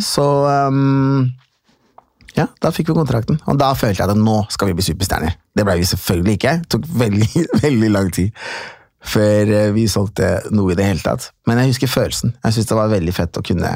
[0.03, 1.31] Så um,
[2.37, 3.39] Ja, da fikk vi kontrakten.
[3.49, 5.35] Og da følte jeg at nå skal vi bli superstjerner.
[5.53, 6.55] Det ble vi selvfølgelig ikke.
[6.63, 8.33] Det tok veldig, veldig lang tid
[9.03, 11.31] før eh, vi solgte noe i det hele tatt.
[11.47, 12.35] Men jeg husker følelsen.
[12.39, 13.71] Jeg syntes det var veldig fett å kunne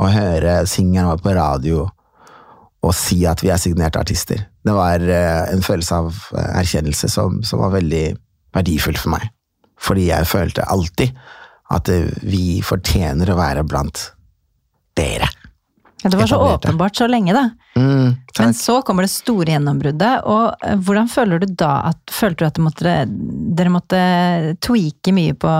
[0.00, 1.88] å høre singelen vår på radio
[2.80, 4.46] og si at vi er signerte artister.
[4.64, 8.04] Det var eh, en følelse av eh, erkjennelse som, som var veldig
[8.56, 9.28] verdifull for meg.
[9.80, 11.16] Fordi jeg følte alltid
[11.70, 14.10] at eh, vi fortjener å være blant
[14.98, 15.28] dere.
[16.02, 17.50] Ja, det var så åpenbart så lenge, da.
[17.76, 22.42] Mm, Men så kommer det store gjennombruddet, og eh, hvordan føler du da at Følte
[22.42, 22.94] du at måtte,
[23.56, 24.00] dere måtte
[24.64, 25.52] tweake mye på,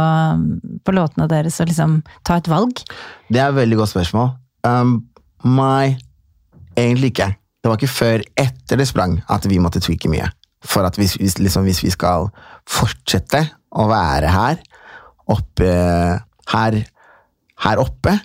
[0.84, 2.82] på låtene deres og liksom ta et valg?
[3.30, 4.32] Det er et veldig godt spørsmål.
[4.66, 4.98] Um,
[6.76, 7.30] egentlig ikke.
[7.60, 10.28] Det var ikke før etter det sprang at vi måtte tweake mye.
[10.64, 12.28] For at hvis, hvis, liksom, hvis vi skal
[12.68, 14.60] fortsette å være her,
[15.30, 15.70] oppe,
[16.52, 16.78] her,
[17.64, 18.16] her oppe,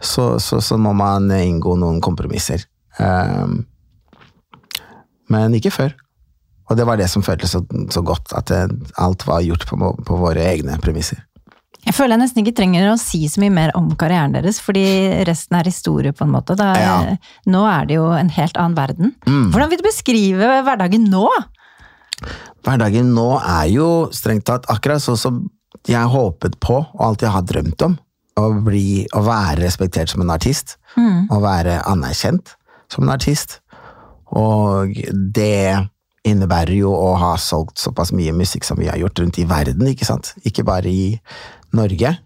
[0.00, 2.62] så, så, så må man inngå noen kompromisser.
[3.00, 3.64] Um,
[5.32, 5.96] men ikke før.
[6.70, 7.62] Og det var det som føltes så,
[7.92, 11.22] så godt, at det, alt var gjort på, på våre egne premisser.
[11.86, 14.82] Jeg føler jeg nesten ikke trenger å si så mye mer om karrieren deres, fordi
[15.28, 16.56] resten er historie, på en måte.
[16.58, 16.96] Da, Ja.
[17.46, 19.12] Nå er det jo en helt annen verden.
[19.22, 21.28] Hvordan vil du beskrive hverdagen nå?
[22.66, 25.42] Hverdagen nå er jo strengt tatt akkurat sånn som
[25.86, 27.98] jeg håpet på, og alltid har drømt om.
[28.36, 30.76] Å, bli, å være respektert som en artist.
[31.32, 32.56] Å være anerkjent
[32.92, 33.60] som en artist.
[34.36, 35.76] Og det
[36.26, 39.86] innebærer jo å ha solgt såpass mye musikk som vi har gjort rundt i verden,
[39.92, 40.32] ikke sant?
[40.48, 41.14] Ikke bare i
[41.76, 42.16] Norge.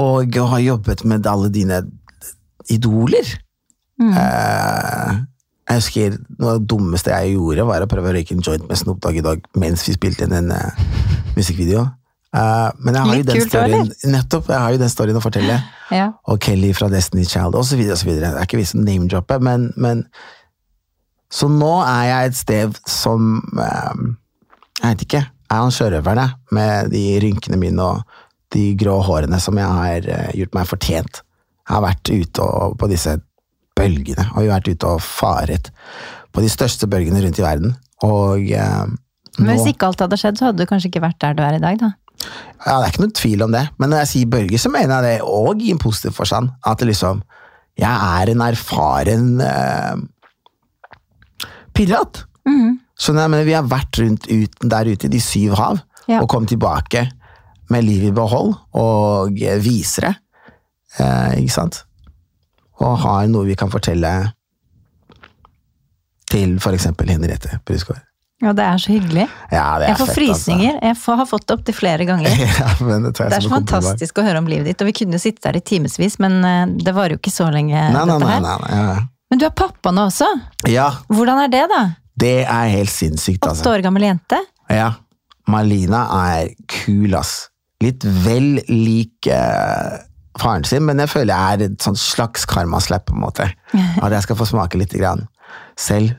[0.00, 1.82] Og å ha jobbet med alle dine
[2.72, 3.28] idoler.
[4.00, 5.10] Eh,
[5.64, 8.64] jeg husker noe av det dummeste jeg gjorde, var å prøve å røyke en joint
[8.68, 10.82] med Snoop Dogg i dag mens vi spilte inn en uh,
[11.38, 11.86] musikkvideo.
[12.34, 15.24] Uh, men jeg har Litt jo den storyen Nettopp, jeg har jo den storyen å
[15.24, 15.56] fortelle.
[15.94, 16.10] Ja.
[16.28, 17.96] Og Kelly fra Destiny Child, så videre.
[17.96, 20.04] Det er ikke vi som name-dropper, men, men
[21.32, 24.04] Så nå er jeg et sted som uh,
[24.82, 25.26] Jeg vet ikke.
[25.48, 28.18] Er han sjørøveren, jeg, med de rynkene mine og
[28.52, 31.22] de grå hårene som jeg har gjort meg fortjent.
[31.64, 33.16] Jeg har vært ute og, på disse
[33.84, 35.70] bølgene, og vi har vært ute og faret
[36.34, 37.74] på de største bølgene rundt i verden.
[38.04, 38.86] Og eh,
[39.38, 41.58] Men hvis ikke alt hadde skjedd, så hadde du kanskje ikke vært der du er
[41.58, 41.92] i dag, da.
[42.64, 45.04] Ja, det er ikke noen tvil om det, men når jeg sier bølger, så mener
[45.04, 46.52] jeg det òg i en positiv forstand.
[46.64, 47.22] At det liksom
[47.74, 49.96] Jeg er en erfaren eh,
[51.74, 52.22] pirat.
[52.94, 56.20] Skjønner jeg, mener, vi har vært rundt uten der ute i de syv hav, Ja.
[56.20, 57.06] og kommet tilbake
[57.72, 59.58] med livet i behold, og visere.
[59.64, 60.14] viser det.
[61.00, 61.84] Eh, ikke sant?
[62.82, 64.10] Og har noe vi kan fortelle
[66.30, 68.02] til for eksempel Henriette Brusgaard.
[68.42, 69.24] Ja, det er så hyggelig.
[69.54, 70.78] Ja, det er Jeg får fett, frysninger.
[70.82, 72.32] Jeg får, har fått det opptil flere ganger.
[72.32, 72.48] Altså.
[72.64, 75.16] Ja, men det, Det er så fantastisk å høre om livet ditt, og vi kunne
[75.16, 78.18] jo sitte der i timevis, men eh, det varer jo ikke så lenge, Nei, nei,
[78.20, 78.96] nei, nei, nei, ja.
[79.32, 80.26] Men du er pappa nå også.
[80.68, 81.80] ja, Hvordan er det, da?
[82.20, 83.70] det er helt sinnssykt, altså.
[83.72, 84.42] År gammel jente?
[84.70, 84.90] Ja,
[85.50, 87.46] Malina er kul, ass.
[87.82, 89.96] Litt vel lik eh,
[90.40, 93.48] faren sin, men jeg føler jeg er et slags karmaslapp, på en måte.
[94.04, 95.26] At jeg skal få smake litt grann
[95.78, 96.14] selv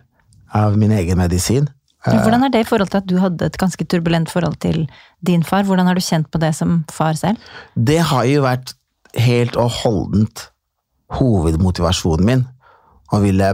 [0.55, 1.70] av min egen medisin.
[2.05, 4.84] Ja, Hvordan er det i forhold til at du hadde et ganske turbulent forhold til
[5.26, 5.63] din far?
[5.66, 7.41] Hvordan har du kjent på det som far selv?
[7.74, 8.76] Det har jo vært
[9.18, 10.43] helt og holdent
[11.18, 12.43] hovedmotivasjonen min
[13.09, 13.49] å ville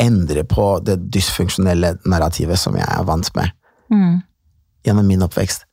[0.00, 3.54] endre på det dysfunksjonelle narrativet som jeg er vant med
[4.84, 5.64] gjennom min oppvekst,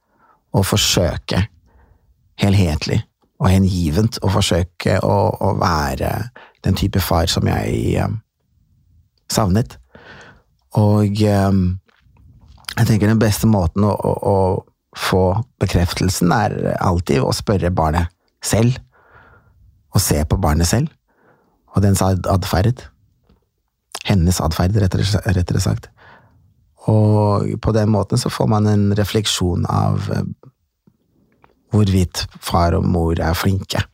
[0.56, 1.42] og forsøke
[2.40, 3.02] helhetlig
[3.42, 6.12] og hengivent å forsøke å, å være
[6.66, 8.18] den type far som jeg eh,
[9.34, 9.78] savnet.
[10.78, 11.62] Og eh,
[12.78, 15.26] jeg tenker den beste måten å, å, å få
[15.62, 18.12] bekreftelsen er alltid å spørre barnet
[18.46, 18.78] selv,
[19.92, 20.92] og se på barnet selv,
[21.74, 22.86] og dens atferd.
[24.06, 25.90] Hennes atferd, rettere sagt.
[26.90, 30.30] Og på den måten så får man en refleksjon av eh,
[31.72, 33.86] hvorvidt far og mor er flinke.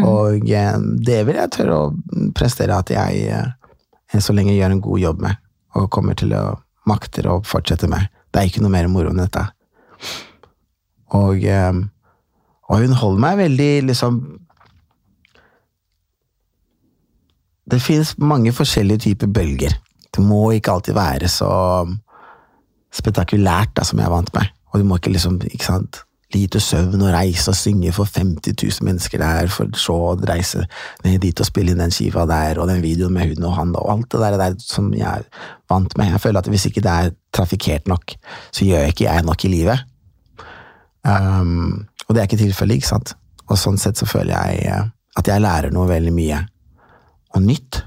[0.00, 1.88] Og eh, det vil jeg tørre å
[2.36, 5.40] prestere at jeg eh, så lenge gjør en god jobb med,
[5.76, 6.44] og kommer til å
[6.88, 8.08] makter å fortsette med.
[8.32, 9.44] Det er ikke noe mer moro enn dette.
[11.18, 11.82] Og, eh,
[12.72, 14.22] og hun holder meg veldig liksom
[17.72, 19.76] Det finnes mange forskjellige typer bølger.
[20.12, 21.46] Det må ikke alltid være så
[22.92, 24.50] spetakulært da, som jeg er vant med.
[24.74, 26.00] Og du må ikke liksom, ikke sant,
[26.34, 30.64] lite søvn og reise og synge for 50 000 mennesker der, for så å reise
[31.04, 33.74] ned dit og spille inn den skiva der, og den videoen med hun og han,
[33.78, 35.26] og alt det der, der som jeg er
[35.70, 36.12] vant med.
[36.14, 38.16] Jeg føler at hvis ikke det er trafikkert nok,
[38.50, 39.86] så gjør ikke jeg nok i livet.
[41.02, 43.14] Um, og det er ikke tilfellet, ikke sant?
[43.48, 46.40] Og sånn sett så føler jeg eh, at jeg lærer noe veldig mye,
[47.32, 47.82] og nytt,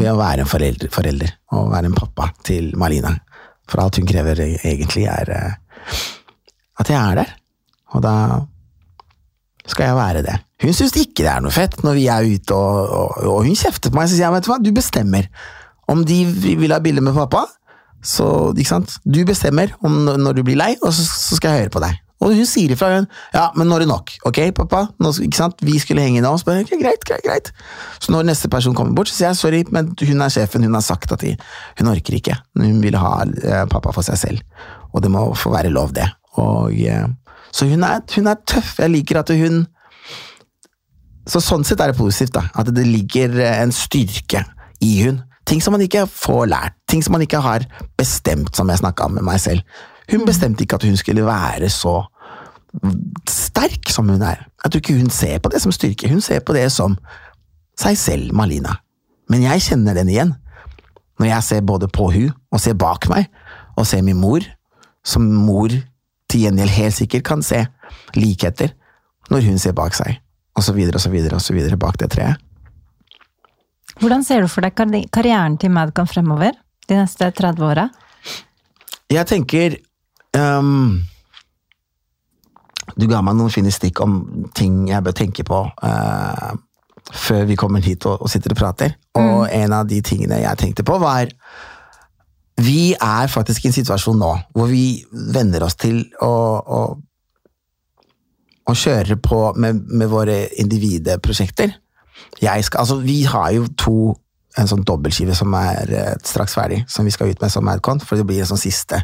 [0.00, 3.14] ved å være en forelder, forelder, og være en pappa til Malina.
[3.70, 5.52] For alt hun krever e- egentlig er eh,
[6.80, 7.32] at jeg er der.
[7.94, 8.14] Og da
[9.70, 10.36] skal jeg være det.
[10.64, 13.56] Hun syns ikke det er noe fett når vi er ute, og, og, og hun
[13.56, 14.10] kjefter på meg.
[14.10, 15.30] Så sier jeg, vet du hva, du bestemmer.
[15.90, 16.20] Om de
[16.60, 17.46] vil ha bilde med pappa,
[18.04, 19.00] så ikke sant.
[19.04, 21.98] Du bestemmer om når du blir lei, og så, så skal jeg høre på deg.
[22.20, 23.06] Og hun sier ifra, hun.
[23.32, 24.12] Ja, men nå er det nok.
[24.28, 24.82] Ok, pappa?
[25.00, 25.62] Nå, ikke sant?
[25.64, 26.34] Vi skulle henge nå.
[26.36, 27.48] Så bare, okay, greit, greit, greit.
[27.96, 30.66] Så når neste person kommer bort, så sier jeg sorry, men hun er sjefen.
[30.68, 31.32] Hun har sagt at de,
[31.80, 32.36] hun orker ikke.
[32.60, 34.66] Hun vil ha eh, pappa for seg selv.
[34.92, 36.10] Og det må få være lov, det.
[36.42, 37.08] Og, eh,
[37.52, 38.78] så hun er, hun er tøff.
[38.78, 39.66] Jeg liker at hun
[41.30, 42.46] Så sånn sett er det positivt, da.
[42.58, 44.40] At det ligger en styrke
[44.82, 45.20] i hun.
[45.46, 46.74] Ting som man ikke får lært.
[46.90, 47.66] Ting som man ikke har
[47.98, 49.62] bestemt, som jeg snakka med meg selv.
[50.10, 52.00] Hun bestemte ikke at hun skulle være så
[53.30, 54.42] sterk som hun er.
[54.64, 56.96] Jeg tror ikke hun ser på det som styrke, hun ser på det som
[57.78, 58.76] seg selv, Malina.
[59.30, 60.34] Men jeg kjenner den igjen.
[61.20, 63.28] Når jeg ser både på hun og ser bak meg,
[63.76, 64.44] og ser min mor,
[65.04, 65.72] som mor
[66.30, 67.64] til gjengjeld helt sikkert kan se
[68.16, 68.72] likheter
[69.30, 70.16] når hun ser bak seg,
[70.58, 72.40] og så videre og så videre og så videre bak det treet.
[74.00, 74.74] Hvordan ser du for deg
[75.12, 76.56] karrieren til Madcon fremover?
[76.88, 77.84] De neste 30 åra?
[79.10, 79.76] Jeg tenker
[80.38, 81.02] um,
[82.96, 84.22] Du ga meg noen fine stikk om
[84.56, 86.52] ting jeg bør tenke på uh,
[87.10, 88.94] før vi kommer hit og, og sitter og prater.
[89.18, 89.52] Og mm.
[89.60, 91.30] en av de tingene jeg tenkte på, var
[92.60, 95.00] Vi er faktisk i en situasjon nå hvor vi
[95.34, 96.80] venner oss til å, å,
[98.68, 101.72] å kjøre på med, med våre individprosjekter.
[102.40, 103.96] Jeg skal, altså, vi har jo to
[104.58, 108.02] en sånn dobbeltskive som er eh, straks ferdig, som vi skal ut med som Madcon.
[108.02, 108.98] For det blir en sånn siste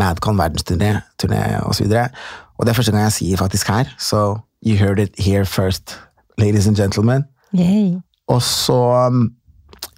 [0.00, 1.86] Madcon verdensturné turné, og så.
[1.86, 5.94] Og det er første gang jeg sier faktisk her, så you heard it here first,
[6.40, 7.24] ladies and gentlemen.
[7.54, 8.00] Yay.
[8.28, 9.28] Og så um,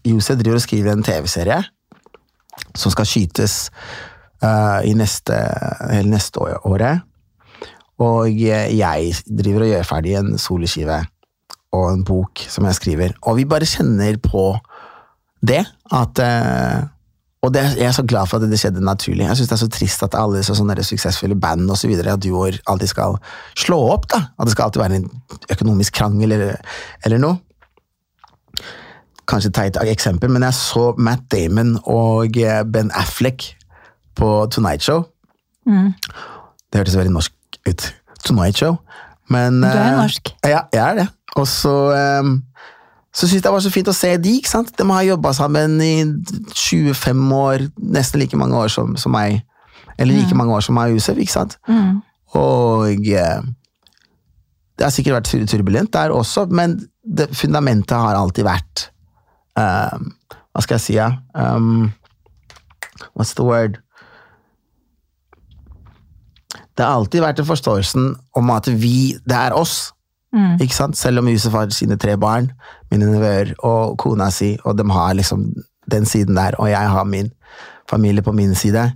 [0.04, 1.62] Josef driver og skriver en TV-serie
[2.74, 3.68] som skal skytes
[4.44, 5.36] uh, i neste,
[5.90, 7.06] hele neste året.
[8.00, 11.02] Og jeg driver og gjør ferdig en soloskive
[11.76, 13.12] og en bok som jeg skriver.
[13.28, 14.54] Og vi bare kjenner på
[15.46, 15.60] det.
[15.92, 16.88] At, uh,
[17.44, 19.26] og det, jeg er så glad for at det skjedde naturlig.
[19.26, 22.16] Jeg syns det er så trist at alle så sånne suksessfulle band og så videre,
[22.16, 23.20] at duoer alltid skal
[23.58, 24.08] slå opp.
[24.12, 24.24] da.
[24.38, 25.08] At det skal alltid være en
[25.52, 26.58] økonomisk krangel eller,
[27.04, 27.40] eller noe.
[29.30, 33.52] Kanskje teit eksempel, men jeg så Matt Damon og eh, Ben Affleck
[34.18, 35.04] på Tonight Show.
[35.66, 35.92] Mm.
[36.70, 37.88] Det hørtes veldig norsk ut.
[38.24, 38.80] Tonight Show.
[39.30, 40.34] Men, du er norsk.
[40.42, 41.08] Ja, jeg er det.
[41.38, 41.74] Og så
[42.18, 42.40] um,
[43.10, 44.36] så syntes jeg det var så fint å se de.
[44.38, 44.70] ikke sant?
[44.78, 45.94] De har jobba sammen i
[46.54, 47.64] 25 år,
[47.96, 49.40] nesten like mange år som, som meg.
[49.98, 50.38] Eller like mm.
[50.38, 51.56] mange år som meg og Josef, ikke sant?
[51.66, 51.98] Mm.
[52.38, 53.42] Og eh,
[54.78, 58.86] det har sikkert vært turbulent der også, men det, fundamentet har alltid vært
[59.58, 60.10] um,
[60.50, 61.12] Hva skal jeg si, ja?
[61.34, 61.92] Um,
[63.14, 63.78] what's the word?
[66.74, 69.92] Det har alltid vært en forståelsen om at vi, det er oss.
[70.34, 70.60] Mm.
[70.62, 70.98] Ikke sant?
[70.98, 72.50] Selv om Yusuf har sine tre barn,
[72.90, 75.48] mine nevøer og kona si, og de har liksom
[75.90, 77.30] den siden der, og jeg har min
[77.90, 78.92] familie på min side,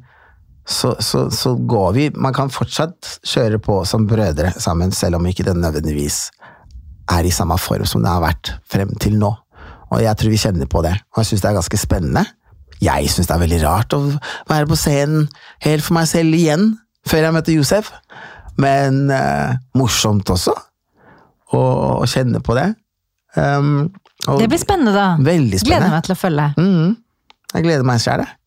[0.66, 5.26] så, så, så går vi Man kan fortsatt kjøre på som brødre sammen, selv om
[5.28, 6.30] ikke det nødvendigvis
[7.12, 9.28] er i samme form som det har vært frem til nå.
[9.94, 12.24] Og jeg tror vi kjenner på det, og jeg syns det er ganske spennende.
[12.82, 14.00] Jeg syns det er veldig rart å
[14.50, 15.28] være på scenen
[15.64, 16.72] helt for meg selv igjen,
[17.06, 17.92] før jeg møtte Josef,
[18.60, 20.54] men uh, morsomt også
[21.54, 22.72] og, og kjenne på det.
[23.38, 23.92] Um,
[24.40, 25.06] det blir spennende, da.
[25.20, 25.68] Veldig spennende.
[25.68, 26.50] Gleder meg til å følge.
[26.58, 26.92] Mm,
[27.54, 28.38] jeg gleder meg sjæl, jeg.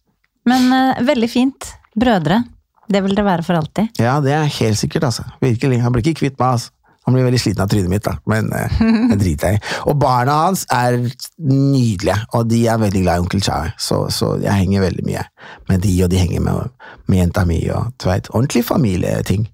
[0.48, 1.74] Men uh, veldig fint.
[1.98, 2.42] Brødre.
[2.88, 4.00] Det vil det være for alltid.
[4.00, 5.26] Ja, det er helt sikkert, altså.
[5.44, 5.82] Virkelig.
[5.84, 6.72] Han blir ikke kvitt meg, altså.
[7.08, 8.80] Han blir veldig sliten av trynet mitt, da, men eh,
[9.14, 9.66] det driter jeg i.
[9.88, 11.00] Og barna hans er
[11.40, 15.24] nydelige, og de er veldig glad i onkel Chai, så, så, jeg henger veldig mye
[15.72, 16.74] med de, og de henger med,
[17.08, 19.48] med jenta mi, og du veit, ordentlig familieting.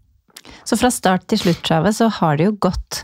[0.65, 3.03] Så fra start til slutt, Chave, så har det jo gått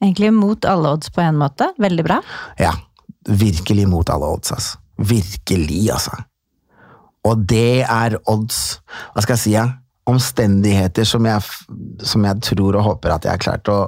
[0.00, 1.66] Egentlig mot alle odds på en måte.
[1.76, 2.22] Veldig bra.
[2.56, 2.70] Ja.
[3.28, 4.78] Virkelig mot alle odds, altså.
[4.96, 6.14] Virkelig, altså.
[7.28, 8.80] Og det er odds
[9.12, 9.52] Hva skal jeg si?
[9.52, 9.66] Ja?
[10.08, 11.42] Omstendigheter som jeg,
[12.06, 13.80] som jeg tror og håper at jeg har klart å,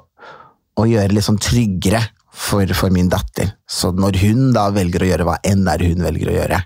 [0.77, 2.03] å gjøre litt sånn tryggere
[2.33, 3.55] for, for, min datter.
[3.69, 6.61] Så når hun da velger å gjøre hva enn er hun velger å gjøre,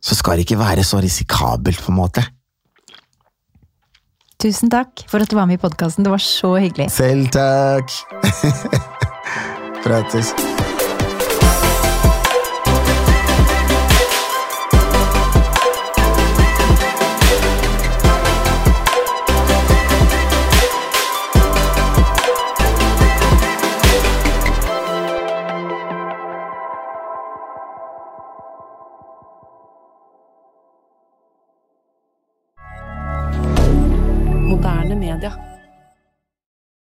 [0.00, 2.24] så skal det ikke være så risikabelt, på en måte.
[4.38, 6.06] Tusen takk for at du var med i podkasten.
[6.06, 6.92] Det var så hyggelig.
[6.94, 7.90] Selv takk.
[9.84, 10.34] Prates.